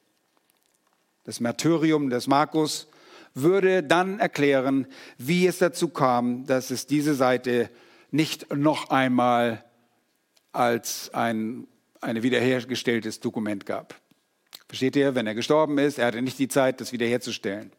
[1.25, 2.89] Das Martyrium des Markus
[3.35, 4.87] würde dann erklären,
[5.19, 7.71] wie es dazu kam, dass es diese Seite
[8.11, 9.65] nicht noch einmal
[10.53, 11.67] als ein
[12.03, 13.95] ein wiederhergestelltes Dokument gab.
[14.67, 15.15] Versteht ihr?
[15.15, 17.71] Wenn er gestorben ist, er hatte nicht die Zeit, das wiederherzustellen.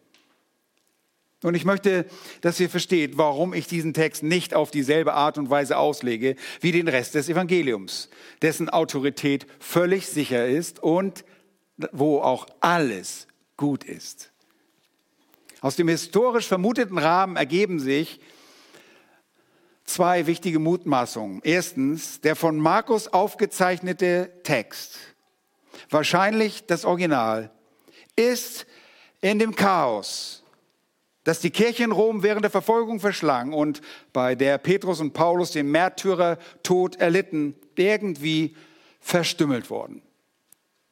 [1.44, 2.06] Und ich möchte,
[2.42, 6.72] dass ihr versteht, warum ich diesen Text nicht auf dieselbe Art und Weise auslege wie
[6.72, 8.10] den Rest des Evangeliums,
[8.42, 11.26] dessen Autorität völlig sicher ist und
[11.92, 13.28] wo auch alles
[13.58, 14.32] gut ist.
[15.62, 18.20] Aus dem historisch vermuteten Rahmen ergeben sich
[19.86, 21.42] zwei wichtige Mutmaßungen.
[21.44, 24.98] Erstens, der von Markus aufgezeichnete Text,
[25.90, 27.52] wahrscheinlich das Original,
[28.16, 28.66] ist
[29.22, 30.43] in dem Chaos,
[31.24, 33.82] das die Kirche in Rom während der Verfolgung verschlang und
[34.12, 38.56] bei der Petrus und Paulus den Märtyrertod erlitten, irgendwie
[39.00, 40.02] verstümmelt worden.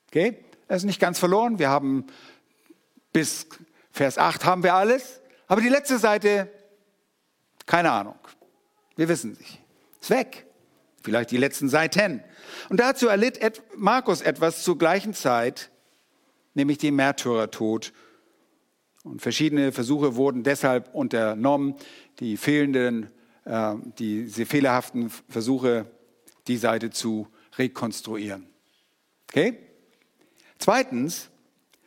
[0.07, 0.37] Okay?
[0.67, 1.59] Er ist nicht ganz verloren.
[1.59, 2.07] Wir haben
[3.11, 3.47] bis
[3.91, 5.21] Vers 8 haben wir alles.
[5.47, 6.49] Aber die letzte Seite,
[7.65, 8.15] keine Ahnung.
[8.95, 9.59] Wir wissen nicht.
[9.99, 10.45] Ist weg.
[11.03, 12.23] Vielleicht die letzten Seiten.
[12.69, 15.71] Und dazu erlitt Markus etwas zur gleichen Zeit,
[16.53, 17.91] nämlich den Märtyrertod.
[19.03, 21.75] Und verschiedene Versuche wurden deshalb unternommen,
[22.19, 23.09] die fehlenden,
[23.45, 25.87] äh, diese fehlerhaften Versuche,
[26.47, 28.47] die Seite zu rekonstruieren.
[29.29, 29.57] Okay?
[30.59, 31.29] Zweitens,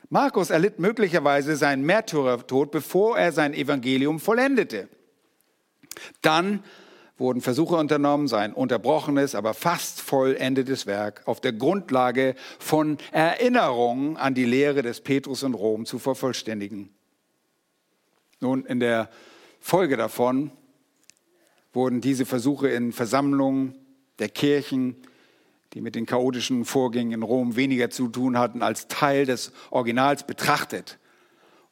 [0.08, 4.88] Markus erlitt möglicherweise seinen Märtyrertod, bevor er sein Evangelium vollendete.
[6.22, 6.64] Dann
[7.16, 14.34] wurden Versuche unternommen, sein unterbrochenes, aber fast vollendetes Werk auf der Grundlage von Erinnerungen an
[14.34, 16.90] die Lehre des Petrus in Rom zu vervollständigen.
[18.44, 19.08] Nun, in der
[19.58, 20.52] Folge davon
[21.72, 23.74] wurden diese Versuche in Versammlungen
[24.18, 24.96] der Kirchen,
[25.72, 30.26] die mit den chaotischen Vorgängen in Rom weniger zu tun hatten, als Teil des Originals
[30.26, 30.98] betrachtet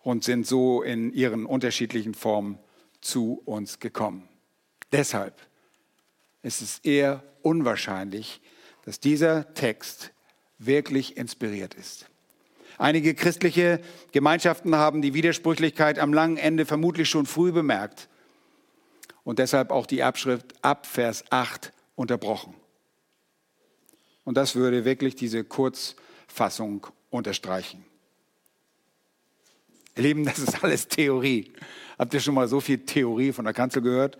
[0.01, 2.59] und sind so in ihren unterschiedlichen Formen
[3.03, 4.27] zu uns gekommen.
[4.93, 5.47] Deshalb
[6.41, 8.41] ist es eher unwahrscheinlich,
[8.87, 10.15] dass dieser Text
[10.57, 12.07] wirklich inspiriert ist.
[12.83, 18.09] Einige christliche Gemeinschaften haben die Widersprüchlichkeit am langen Ende vermutlich schon früh bemerkt
[19.23, 22.55] und deshalb auch die Abschrift ab Vers 8 unterbrochen.
[24.25, 27.85] Und das würde wirklich diese Kurzfassung unterstreichen.
[29.97, 31.53] Ihr Lieben, das ist alles Theorie.
[32.01, 34.18] Habt ihr schon mal so viel Theorie von der Kanzel gehört?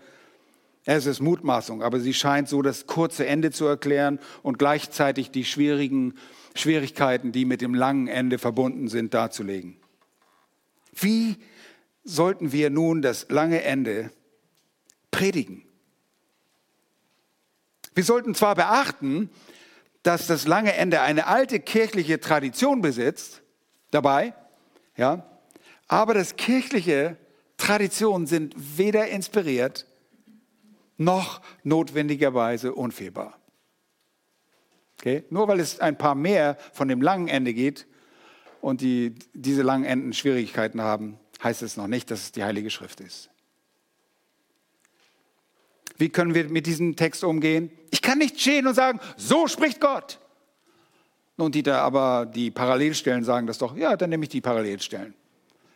[0.85, 5.43] Es ist Mutmaßung, aber sie scheint so das kurze Ende zu erklären und gleichzeitig die
[5.43, 6.13] schwierigen
[6.55, 9.77] Schwierigkeiten, die mit dem langen Ende verbunden sind, darzulegen.
[10.93, 11.37] Wie
[12.03, 14.11] sollten wir nun das lange Ende
[15.11, 15.65] predigen?
[17.95, 19.29] Wir sollten zwar beachten,
[20.03, 23.41] dass das lange Ende eine alte kirchliche Tradition besitzt,
[23.91, 24.33] dabei,
[24.97, 25.25] ja,
[25.87, 27.17] aber das kirchliche
[27.57, 29.87] Traditionen sind weder inspiriert
[30.97, 33.39] noch notwendigerweise unfehlbar.
[35.03, 35.25] Okay?
[35.29, 37.87] Nur weil es ein paar mehr von dem langen Ende geht
[38.61, 42.69] und die, diese langen Enden Schwierigkeiten haben, heißt es noch nicht, dass es die Heilige
[42.69, 43.29] Schrift ist.
[45.97, 47.69] Wie können wir mit diesem Text umgehen?
[47.91, 50.19] Ich kann nicht stehen und sagen, so spricht Gott.
[51.35, 53.75] Nun, Dieter, aber die Parallelstellen sagen das doch.
[53.75, 55.13] Ja, dann nehme ich die Parallelstellen.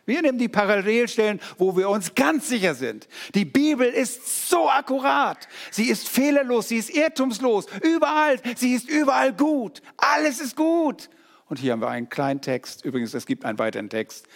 [0.08, 3.06] Wir nehmen die Parallelstellen, wo wir uns ganz sicher sind.
[3.34, 5.46] Die Bibel ist so akkurat.
[5.70, 7.66] Sie ist fehlerlos, sie ist irrtumslos.
[7.82, 9.82] Überall, sie ist überall gut.
[9.98, 11.10] Alles ist gut.
[11.44, 12.86] Und hier haben wir einen kleinen Text.
[12.86, 14.26] Übrigens, es gibt einen weiteren Text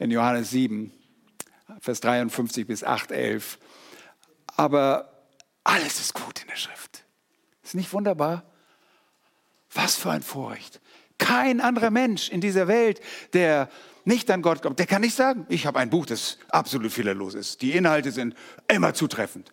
[0.00, 0.92] in Johannes 7,
[1.78, 3.60] Vers 53 bis 8, 11.
[4.56, 5.22] Aber
[5.62, 7.04] alles ist gut in der Schrift.
[7.62, 8.42] Ist nicht wunderbar?
[9.72, 10.80] Was für ein Vorrecht.
[11.18, 13.00] Kein anderer Mensch in dieser Welt,
[13.34, 13.68] der
[14.04, 17.34] nicht an Gott glaubt, der kann nicht sagen, ich habe ein Buch, das absolut fehlerlos
[17.34, 17.62] ist.
[17.62, 18.34] Die Inhalte sind
[18.68, 19.52] immer zutreffend.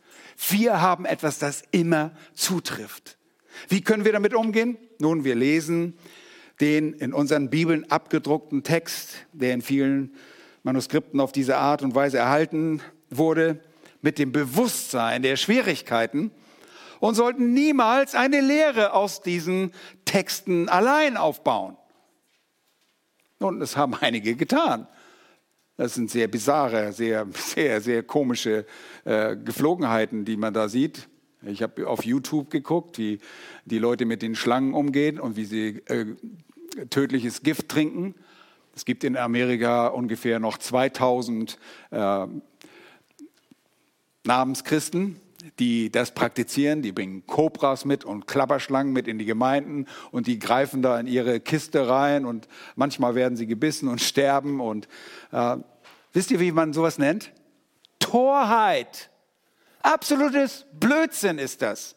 [0.50, 3.18] Wir haben etwas, das immer zutrifft.
[3.68, 4.78] Wie können wir damit umgehen?
[5.00, 5.98] Nun, wir lesen
[6.62, 10.14] den in unseren Bibeln abgedruckten Text, der in vielen
[10.64, 13.60] Manuskripten auf diese Art und Weise erhalten wurde
[14.02, 16.32] mit dem Bewusstsein der Schwierigkeiten
[17.00, 19.72] und sollten niemals eine Lehre aus diesen
[20.06, 21.78] Texten allein aufbauen.
[23.40, 24.88] Und es haben einige getan.
[25.78, 28.66] Das sind sehr bizarre, sehr, sehr, sehr komische
[29.06, 31.08] äh, Geflogenheiten, die man da sieht.
[31.42, 33.20] Ich habe auf YouTube geguckt, wie
[33.64, 36.06] die Leute mit den Schlangen umgehen und wie sie äh,
[36.90, 38.14] tödliches Gift trinken.
[38.76, 41.58] Es gibt in Amerika ungefähr noch 2000
[41.92, 42.28] äh,
[44.26, 45.20] Namenschristen,
[45.58, 46.82] die das praktizieren.
[46.82, 51.08] Die bringen Kobras mit und Klapperschlangen mit in die Gemeinden und die greifen da in
[51.08, 54.60] ihre Kiste rein und manchmal werden sie gebissen und sterben.
[54.60, 54.88] Und
[55.32, 55.58] äh,
[56.14, 57.32] wisst ihr, wie man sowas nennt?
[58.00, 59.10] Torheit.
[59.82, 61.96] Absolutes Blödsinn ist das.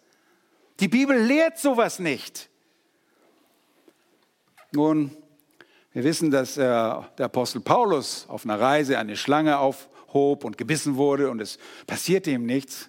[0.80, 2.48] Die Bibel lehrt sowas nicht.
[4.72, 5.16] Nun,
[5.92, 10.96] wir wissen, dass äh, der Apostel Paulus auf einer Reise eine Schlange aufhob und gebissen
[10.96, 12.88] wurde und es passierte ihm nichts.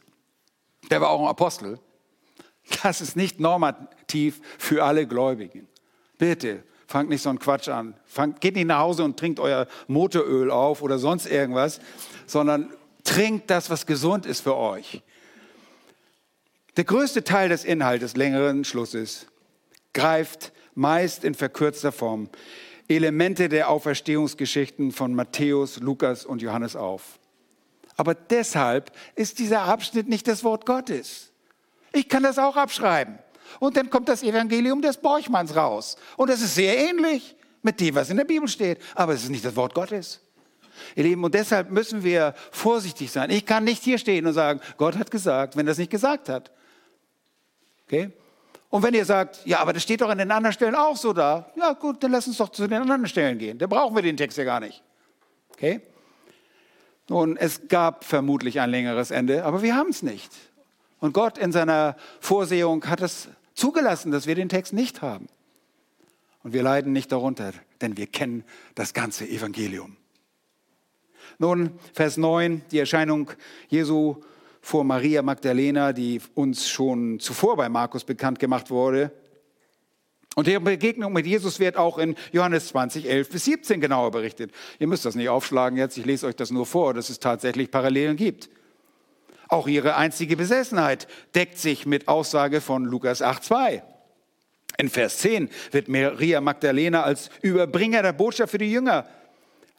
[0.89, 1.79] Der war auch ein Apostel.
[2.81, 5.67] Das ist nicht normativ für alle Gläubigen.
[6.17, 7.95] Bitte, fangt nicht so einen Quatsch an.
[8.05, 11.79] Fangt, geht nicht nach Hause und trinkt euer Motoröl auf oder sonst irgendwas,
[12.25, 12.71] sondern
[13.03, 15.01] trinkt das, was gesund ist für euch.
[16.77, 19.27] Der größte Teil des Inhaltes längeren Schlusses
[19.93, 22.29] greift meist in verkürzter Form
[22.87, 27.19] Elemente der Auferstehungsgeschichten von Matthäus, Lukas und Johannes auf.
[27.97, 31.31] Aber deshalb ist dieser Abschnitt nicht das Wort Gottes.
[31.91, 33.19] Ich kann das auch abschreiben.
[33.59, 35.95] Und dann kommt das Evangelium des Borchmanns raus.
[36.17, 38.79] Und das ist sehr ähnlich mit dem, was in der Bibel steht.
[38.95, 40.19] Aber es ist nicht das Wort Gottes.
[40.95, 43.29] Ihr Lieben, und deshalb müssen wir vorsichtig sein.
[43.29, 46.29] Ich kann nicht hier stehen und sagen, Gott hat gesagt, wenn er es nicht gesagt
[46.29, 46.51] hat.
[47.85, 48.11] Okay?
[48.69, 51.13] Und wenn ihr sagt, ja, aber das steht doch an den anderen Stellen auch so
[51.13, 53.59] da, ja gut, dann lass uns doch zu den anderen Stellen gehen.
[53.59, 54.81] Da brauchen wir den Text ja gar nicht.
[55.51, 55.81] Okay?
[57.09, 60.31] Nun, es gab vermutlich ein längeres Ende, aber wir haben es nicht.
[60.99, 65.27] Und Gott in seiner Vorsehung hat es zugelassen, dass wir den Text nicht haben.
[66.43, 68.43] Und wir leiden nicht darunter, denn wir kennen
[68.75, 69.97] das ganze Evangelium.
[71.39, 73.31] Nun, Vers 9, die Erscheinung
[73.67, 74.17] Jesu
[74.61, 79.11] vor Maria Magdalena, die uns schon zuvor bei Markus bekannt gemacht wurde.
[80.35, 84.51] Und die Begegnung mit Jesus wird auch in Johannes 20, 11 bis 17 genauer berichtet.
[84.79, 87.69] Ihr müsst das nicht aufschlagen jetzt, ich lese euch das nur vor, dass es tatsächlich
[87.69, 88.49] Parallelen gibt.
[89.47, 93.83] Auch ihre einzige Besessenheit deckt sich mit Aussage von Lukas 8, 2.
[94.79, 99.05] In Vers 10 wird Maria Magdalena als Überbringer der Botschaft für die Jünger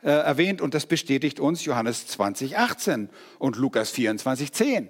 [0.05, 4.89] äh, erwähnt und das bestätigt uns Johannes 20, 18 und Lukas 24, 10.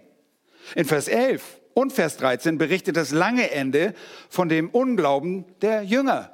[0.75, 1.43] In Vers 11
[1.75, 3.95] und Vers 13 berichtet das lange Ende
[4.29, 6.31] von dem Unglauben der Jünger.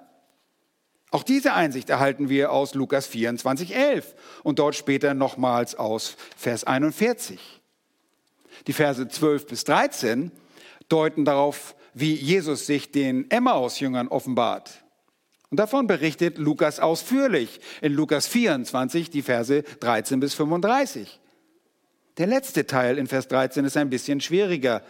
[1.10, 4.14] Auch diese Einsicht erhalten wir aus Lukas 24, 11
[4.44, 7.40] und dort später nochmals aus Vers 41.
[8.66, 10.30] Die Verse 12 bis 13
[10.88, 14.84] deuten darauf, wie Jesus sich den Emmaus-Jüngern offenbart.
[15.50, 21.18] Und davon berichtet Lukas ausführlich in Lukas 24, die Verse 13 bis 35.
[22.18, 24.82] Der letzte Teil in Vers 13 ist ein bisschen schwieriger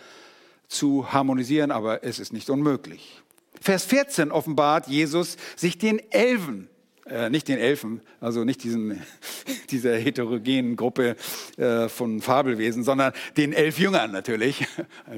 [0.70, 3.20] zu harmonisieren, aber es ist nicht unmöglich.
[3.60, 6.68] Vers 14 offenbart Jesus sich den Elfen,
[7.06, 9.02] äh, nicht den Elfen, also nicht diesen,
[9.70, 11.16] dieser heterogenen Gruppe
[11.58, 14.64] äh, von Fabelwesen, sondern den elf Jüngern natürlich.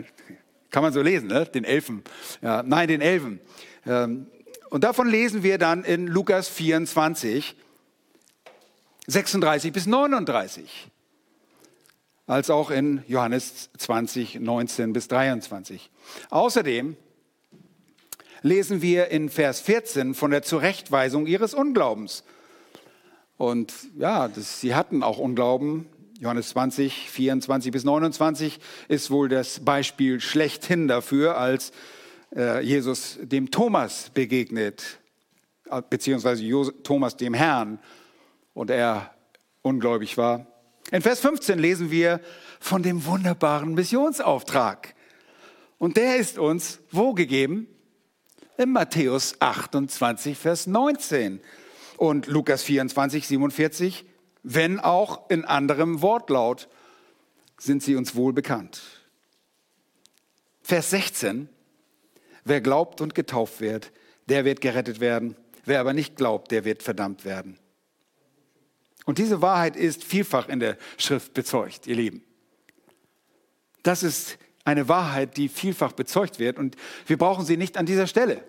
[0.71, 1.45] Kann man so lesen, ne?
[1.45, 2.03] den Elfen.
[2.41, 3.39] Ja, nein, den Elfen.
[3.87, 4.27] Ähm,
[4.71, 7.55] und davon lesen wir dann in Lukas 24,
[9.07, 10.91] 36 bis 39,
[12.27, 15.91] als auch in Johannes 20, 19 bis 23.
[16.31, 16.97] Außerdem
[18.43, 22.25] lesen wir in Vers 14 von der Zurechtweisung ihres Unglaubens.
[23.37, 25.87] Und ja, das, sie hatten auch Unglauben.
[26.21, 31.73] Johannes 20, 24 bis 29 ist wohl das Beispiel schlechthin dafür, als
[32.37, 35.01] äh, Jesus dem Thomas begegnet,
[35.69, 36.45] äh, beziehungsweise
[36.85, 37.81] Thomas dem Herrn
[38.55, 39.13] und er
[39.63, 40.47] ungläubig war.
[40.91, 42.21] In Vers 15 lesen wir
[42.61, 44.95] von dem wunderbaren Missionsauftrag.
[45.79, 47.67] Und der ist uns wo gegeben?
[48.59, 51.41] In Matthäus 28, Vers 19
[51.97, 54.05] und Lukas 24, 47,
[54.43, 56.69] wenn auch in anderem Wortlaut,
[57.59, 58.83] sind sie uns wohl bekannt.
[60.63, 61.49] Vers 16,
[62.45, 63.93] Wer glaubt und getauft wird,
[64.29, 65.37] der wird gerettet werden.
[65.65, 67.59] Wer aber nicht glaubt, der wird verdammt werden.
[69.05, 72.23] Und diese Wahrheit ist vielfach in der Schrift bezeugt, ihr Lieben.
[73.83, 76.77] Das ist eine Wahrheit, die vielfach bezeugt wird und
[77.07, 78.45] wir brauchen sie nicht an dieser Stelle.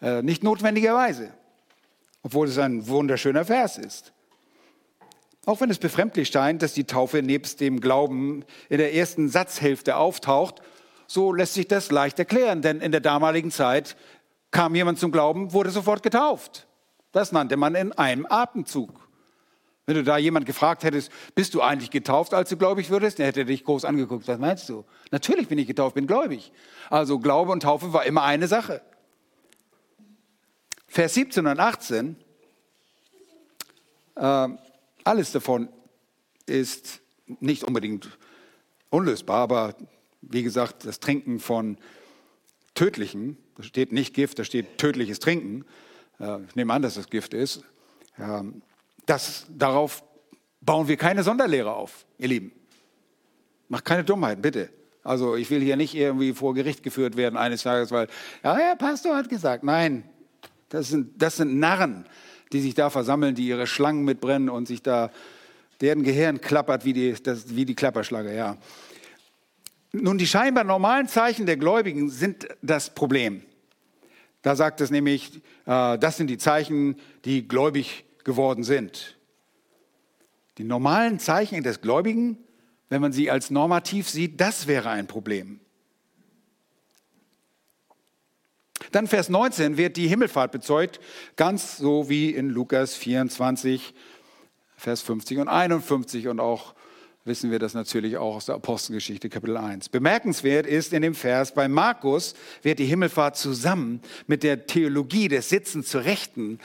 [0.00, 1.32] Äh, nicht notwendigerweise,
[2.22, 4.12] obwohl es ein wunderschöner Vers ist.
[5.46, 9.96] Auch wenn es befremdlich scheint, dass die Taufe nebst dem Glauben in der ersten Satzhälfte
[9.96, 10.62] auftaucht,
[11.06, 13.96] so lässt sich das leicht erklären, denn in der damaligen Zeit
[14.50, 16.66] kam jemand zum Glauben, wurde sofort getauft.
[17.12, 19.03] Das nannte man in einem Atemzug.
[19.86, 23.26] Wenn du da jemand gefragt hättest, bist du eigentlich getauft, als du gläubig würdest, dann
[23.26, 24.26] hätte er dich groß angeguckt.
[24.26, 24.84] Was meinst du?
[25.10, 26.52] Natürlich bin ich getauft, bin gläubig.
[26.88, 28.80] Also Glaube und Taufe war immer eine Sache.
[30.86, 32.16] Vers 17 und 18,
[34.16, 34.48] äh,
[35.02, 35.68] alles davon
[36.46, 37.00] ist
[37.40, 38.16] nicht unbedingt
[38.90, 39.74] unlösbar, aber
[40.22, 41.78] wie gesagt, das Trinken von
[42.74, 45.64] tödlichen, da steht nicht Gift, da steht tödliches Trinken.
[46.20, 47.64] Äh, ich nehme an, dass es Gift ist.
[48.18, 48.62] Ähm,
[49.06, 50.02] das, darauf
[50.60, 52.52] bauen wir keine Sonderlehre auf, ihr Lieben.
[53.68, 54.70] Macht keine Dummheit, bitte.
[55.02, 58.08] Also ich will hier nicht irgendwie vor Gericht geführt werden eines Tages, weil,
[58.42, 60.04] ja, der Pastor hat gesagt, nein,
[60.70, 62.06] das sind, das sind Narren,
[62.52, 65.10] die sich da versammeln, die ihre Schlangen mitbrennen und sich da,
[65.80, 68.56] deren Gehirn klappert wie die, das, wie die Klapperschlange, ja.
[69.92, 73.42] Nun, die scheinbar normalen Zeichen der Gläubigen sind das Problem.
[74.42, 79.16] Da sagt es nämlich, äh, das sind die Zeichen, die gläubig geworden sind.
[80.58, 82.38] Die normalen Zeichen des Gläubigen,
[82.88, 85.60] wenn man sie als normativ sieht, das wäre ein Problem.
[88.92, 91.00] Dann Vers 19 wird die Himmelfahrt bezeugt,
[91.36, 93.94] ganz so wie in Lukas 24,
[94.76, 96.74] Vers 50 und 51 und auch
[97.24, 99.88] wissen wir das natürlich auch aus der Apostelgeschichte Kapitel 1.
[99.88, 105.48] Bemerkenswert ist in dem Vers, bei Markus wird die Himmelfahrt zusammen mit der Theologie des
[105.48, 106.60] Sitzens zur Rechten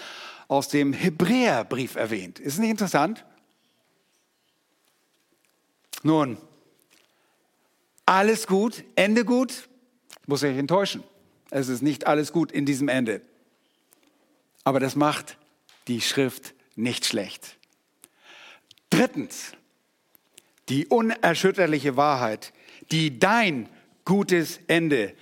[0.50, 2.40] aus dem Hebräerbrief erwähnt.
[2.40, 3.24] Ist nicht interessant?
[6.04, 6.38] Nun,
[8.06, 9.70] alles gut, Ende gut,
[10.26, 11.04] muss ich enttäuschen.
[11.52, 13.22] Es ist nicht alles gut in diesem Ende.
[14.64, 15.38] Aber das macht
[15.88, 17.58] die Schrift nicht schlecht.
[18.90, 19.54] Drittens,
[20.70, 22.54] die unerschütterliche Wahrheit,
[22.92, 23.70] die dein
[24.04, 25.14] gutes Ende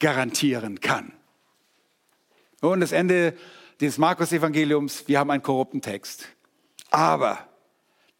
[0.00, 1.12] garantieren kann.
[2.60, 3.36] Und das Ende
[3.80, 6.28] des Markus-Evangeliums, wir haben einen korrupten Text.
[6.90, 7.48] Aber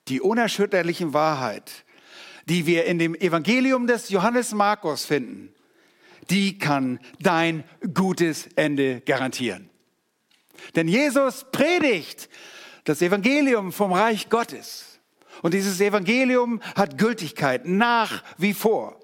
[0.09, 1.85] die unerschütterliche Wahrheit,
[2.47, 5.53] die wir in dem Evangelium des Johannes Markus finden,
[6.31, 9.71] die kann dein gutes Ende garantieren.
[10.75, 12.29] Denn Jesus predigt
[12.85, 15.01] das Evangelium vom Reich Gottes.
[15.43, 18.99] Und dieses Evangelium hat Gültigkeit nach wie vor.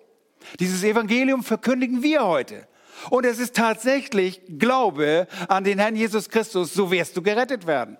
[0.60, 2.66] Dieses Evangelium verkündigen wir heute.
[3.10, 7.96] Und es ist tatsächlich Glaube an den Herrn Jesus Christus, so wirst du gerettet werden.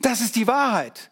[0.00, 1.10] Das ist die Wahrheit.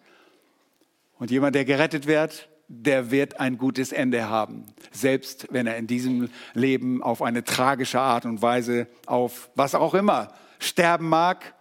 [1.18, 4.66] Und jemand, der gerettet wird, der wird ein gutes Ende haben.
[4.90, 9.94] Selbst wenn er in diesem Leben auf eine tragische Art und Weise, auf was auch
[9.94, 11.54] immer, sterben mag.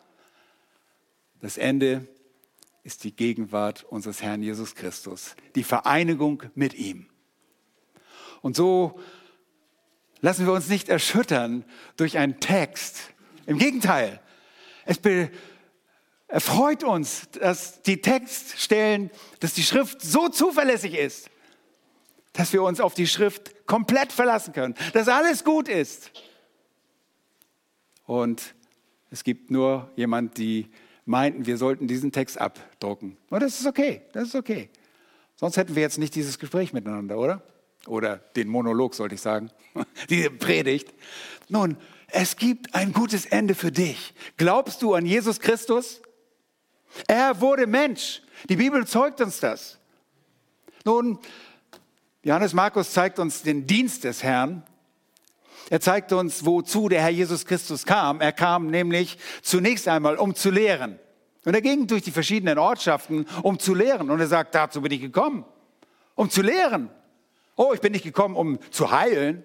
[1.41, 2.07] Das Ende
[2.84, 7.07] ist die Gegenwart unseres Herrn Jesus Christus, die Vereinigung mit ihm.
[8.41, 8.99] Und so
[10.24, 11.65] lassen wir uns nicht erschüttern
[11.97, 13.11] durch einen Text.
[13.45, 14.21] Im Gegenteil,
[14.86, 14.97] es
[16.28, 19.11] erfreut uns, dass die Textstellen,
[19.41, 21.30] dass die Schrift so zuverlässig ist,
[22.32, 26.09] dass wir uns auf die Schrift komplett verlassen können, dass alles gut ist.
[28.05, 28.55] Und
[29.11, 30.69] es gibt nur jemand, die
[31.03, 33.17] meinten, wir sollten diesen Text abdrucken.
[33.30, 34.69] Und das ist okay, das ist okay.
[35.36, 37.43] Sonst hätten wir jetzt nicht dieses Gespräch miteinander, oder?
[37.88, 39.51] Oder den Monolog, sollte ich sagen.
[40.09, 40.93] Diese Predigt.
[41.49, 41.77] Nun,
[42.07, 44.13] es gibt ein gutes Ende für dich.
[44.38, 46.01] Glaubst du an Jesus Christus?
[47.07, 48.21] Er wurde Mensch.
[48.49, 49.79] Die Bibel zeugt uns das.
[50.86, 51.19] Nun,
[52.23, 54.63] Johannes Markus zeigt uns den Dienst des Herrn.
[55.69, 58.21] Er zeigt uns, wozu der Herr Jesus Christus kam.
[58.21, 60.99] Er kam nämlich zunächst einmal, um zu lehren.
[61.45, 64.09] Und er ging durch die verschiedenen Ortschaften, um zu lehren.
[64.09, 65.45] Und er sagt, dazu bin ich gekommen,
[66.15, 66.89] um zu lehren.
[67.55, 69.43] Oh, ich bin nicht gekommen, um zu heilen.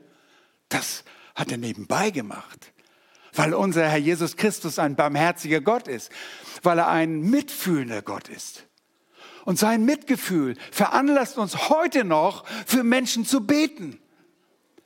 [0.69, 1.05] Das
[1.35, 2.73] hat er nebenbei gemacht,
[3.33, 6.11] weil unser Herr Jesus Christus ein barmherziger Gott ist,
[6.63, 8.67] weil er ein mitfühlender Gott ist.
[9.45, 13.99] Und sein Mitgefühl veranlasst uns heute noch, für Menschen zu beten.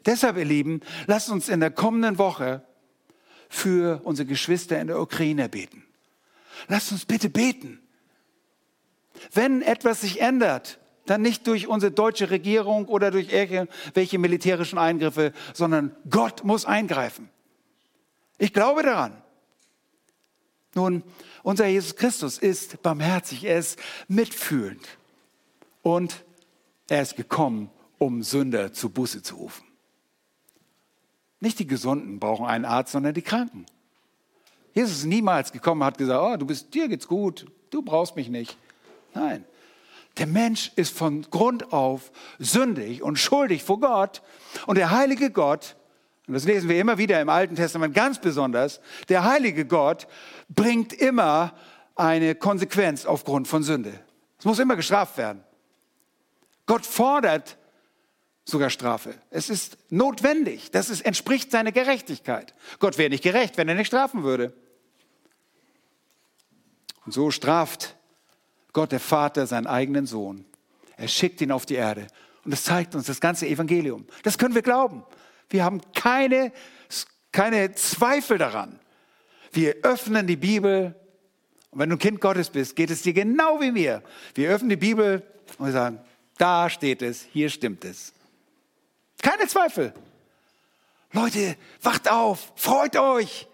[0.07, 2.65] Deshalb, ihr Lieben, lasst uns in der kommenden Woche
[3.49, 5.85] für unsere Geschwister in der Ukraine beten.
[6.69, 7.81] Lasst uns bitte beten.
[9.33, 15.33] Wenn etwas sich ändert, dann nicht durch unsere deutsche Regierung oder durch irgendwelche militärischen Eingriffe,
[15.53, 17.29] sondern Gott muss eingreifen.
[18.39, 19.17] Ich glaube daran.
[20.75, 21.03] Nun,
[21.43, 23.79] unser Jesus Christus ist barmherzig, er ist
[24.09, 24.87] mitfühlend
[25.83, 26.25] und
[26.89, 29.65] er ist gekommen, um Sünder zu Buße zu rufen.
[31.41, 33.67] Nicht die Gesunden brauchen einen Arzt, sondern die Kranken.
[34.75, 38.17] Jesus ist niemals gekommen und hat gesagt, oh, du bist, dir geht's gut, du brauchst
[38.17, 38.57] mich nicht.
[39.15, 39.45] Nein.
[40.19, 44.23] Der Mensch ist von Grund auf sündig und schuldig vor Gott.
[44.67, 45.77] Und der heilige Gott,
[46.27, 50.07] und das lesen wir immer wieder im Alten Testament ganz besonders, der heilige Gott
[50.49, 51.55] bringt immer
[51.95, 53.99] eine Konsequenz aufgrund von Sünde.
[54.39, 55.43] Es muss immer gestraft werden.
[56.67, 57.57] Gott fordert
[58.45, 59.15] sogar Strafe.
[59.31, 60.71] Es ist notwendig.
[60.71, 62.55] Das ist, entspricht seiner Gerechtigkeit.
[62.79, 64.53] Gott wäre nicht gerecht, wenn er nicht strafen würde.
[67.05, 67.97] Und so straft
[68.73, 70.45] Gott der Vater seinen eigenen Sohn.
[70.97, 72.07] Er schickt ihn auf die Erde.
[72.45, 74.07] Und das zeigt uns das ganze Evangelium.
[74.23, 75.05] Das können wir glauben.
[75.49, 76.53] Wir haben keine,
[77.31, 78.79] keine Zweifel daran.
[79.53, 80.95] Wir öffnen die Bibel.
[81.71, 84.03] Und wenn du ein Kind Gottes bist, geht es dir genau wie mir.
[84.35, 85.23] Wir öffnen die Bibel
[85.59, 86.01] und wir sagen,
[86.39, 88.13] da steht es, hier stimmt es.
[89.21, 89.93] Keine Zweifel.
[91.13, 93.47] Leute, wacht auf, freut euch.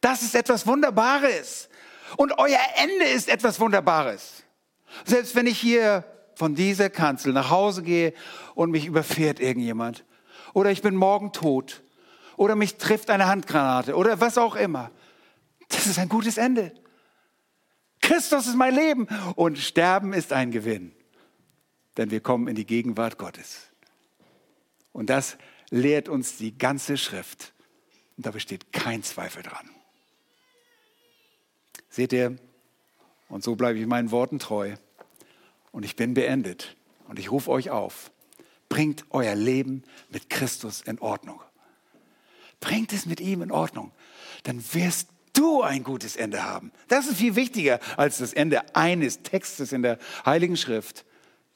[0.00, 1.68] Das ist etwas Wunderbares.
[2.16, 4.42] Und euer Ende ist etwas Wunderbares.
[5.04, 8.12] Selbst wenn ich hier von dieser Kanzel nach Hause gehe
[8.54, 10.04] und mich überfährt irgendjemand,
[10.52, 11.82] oder ich bin morgen tot,
[12.36, 14.90] oder mich trifft eine Handgranate, oder was auch immer,
[15.68, 16.72] das ist ein gutes Ende.
[18.00, 20.92] Christus ist mein Leben und Sterben ist ein Gewinn,
[21.96, 23.70] denn wir kommen in die Gegenwart Gottes.
[24.92, 25.36] Und das
[25.70, 27.52] lehrt uns die ganze Schrift.
[28.16, 29.70] Und da besteht kein Zweifel dran.
[31.90, 32.36] Seht ihr,
[33.28, 34.74] und so bleibe ich meinen Worten treu.
[35.72, 36.76] Und ich bin beendet.
[37.08, 38.10] Und ich rufe euch auf,
[38.68, 41.40] bringt euer Leben mit Christus in Ordnung.
[42.60, 43.92] Bringt es mit ihm in Ordnung.
[44.42, 46.72] Dann wirst du ein gutes Ende haben.
[46.88, 51.04] Das ist viel wichtiger als das Ende eines Textes in der Heiligen Schrift,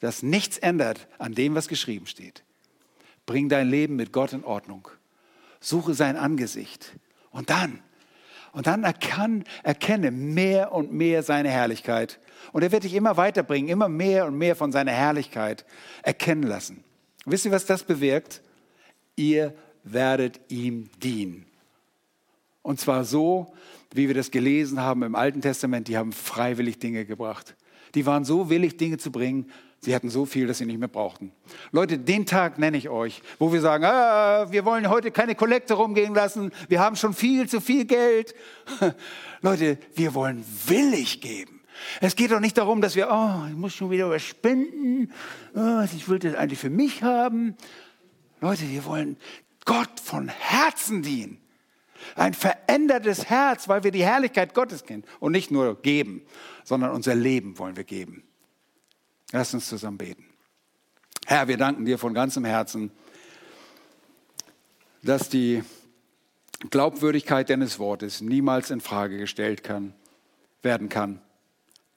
[0.00, 2.44] das nichts ändert an dem, was geschrieben steht.
[3.26, 4.88] Bring dein Leben mit Gott in Ordnung.
[5.60, 6.96] Suche sein Angesicht.
[7.30, 7.82] Und dann
[8.52, 12.18] und dann erkann, erkenne mehr und mehr seine Herrlichkeit.
[12.52, 15.64] Und er wird dich immer weiterbringen, immer mehr und mehr von seiner Herrlichkeit
[16.02, 16.82] erkennen lassen.
[17.26, 18.42] Wisst ihr, was das bewirkt?
[19.14, 21.46] Ihr werdet ihm dienen.
[22.62, 23.52] Und zwar so,
[23.92, 27.56] wie wir das gelesen haben im Alten Testament, die haben freiwillig Dinge gebracht.
[27.94, 29.50] Die waren so willig, Dinge zu bringen,
[29.82, 31.32] Sie hatten so viel, dass sie nicht mehr brauchten.
[31.72, 35.72] Leute, den Tag nenne ich euch, wo wir sagen, ah, wir wollen heute keine Kollekte
[35.72, 38.34] rumgehen lassen, wir haben schon viel zu viel Geld.
[39.40, 41.62] Leute, wir wollen willig geben.
[42.02, 45.12] Es geht doch nicht darum, dass wir, oh, ich muss schon wieder was spenden,
[45.54, 47.56] oh, ich will das eigentlich für mich haben.
[48.42, 49.16] Leute, wir wollen
[49.64, 51.38] Gott von Herzen dienen.
[52.16, 56.22] Ein verändertes Herz, weil wir die Herrlichkeit Gottes kennen und nicht nur geben,
[56.64, 58.24] sondern unser Leben wollen wir geben.
[59.32, 60.24] Lass uns zusammen beten.
[61.26, 62.90] Herr, wir danken dir von ganzem Herzen,
[65.02, 65.62] dass die
[66.70, 69.94] Glaubwürdigkeit deines Wortes niemals in Frage gestellt kann,
[70.62, 71.22] werden kann.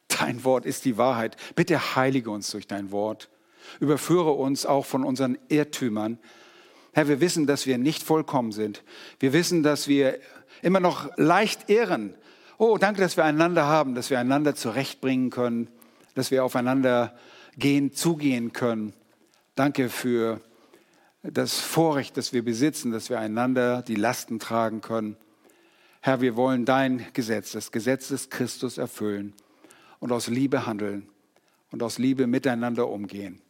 [0.08, 1.36] Dein Wort ist die Wahrheit.
[1.56, 3.30] Bitte heilige uns durch dein Wort.
[3.80, 6.20] Überführe uns auch von unseren Irrtümern.
[6.94, 8.84] Herr, wir wissen, dass wir nicht vollkommen sind.
[9.20, 10.20] Wir wissen, dass wir
[10.62, 12.14] immer noch leicht irren.
[12.60, 15.68] Oh, danke, dass wir einander haben, dass wir einander zurechtbringen können
[16.14, 17.16] dass wir aufeinander
[17.58, 18.94] gehen, zugehen können.
[19.56, 20.42] Danke für
[21.24, 25.16] das Vorrecht, das wir besitzen, dass wir einander die Lasten tragen können.
[26.02, 29.34] Herr, wir wollen dein Gesetz, das Gesetz des Christus erfüllen
[30.00, 31.08] und aus Liebe handeln
[31.72, 33.42] und aus Liebe miteinander umgehen.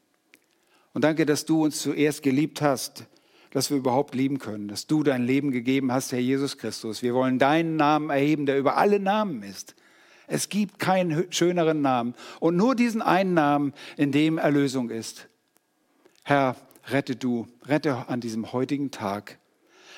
[0.93, 3.05] Und danke, dass du uns zuerst geliebt hast,
[3.49, 7.01] dass wir überhaupt lieben können, dass du dein Leben gegeben hast, Herr Jesus Christus.
[7.01, 9.75] Wir wollen deinen Namen erheben, der über alle Namen ist.
[10.27, 15.27] Es gibt keinen schöneren Namen und nur diesen einen Namen, in dem Erlösung ist.
[16.23, 16.55] Herr,
[16.87, 19.37] rette du, rette an diesem heutigen Tag.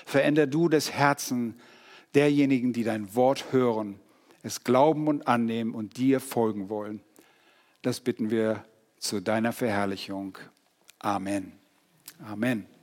[0.05, 1.59] Veränder du das Herzen
[2.13, 3.99] derjenigen, die dein Wort hören,
[4.41, 7.01] es glauben und annehmen und dir folgen wollen.
[7.81, 8.63] Das bitten wir
[8.99, 10.37] zu deiner Verherrlichung.
[10.99, 11.53] Amen.
[12.23, 12.74] Amen.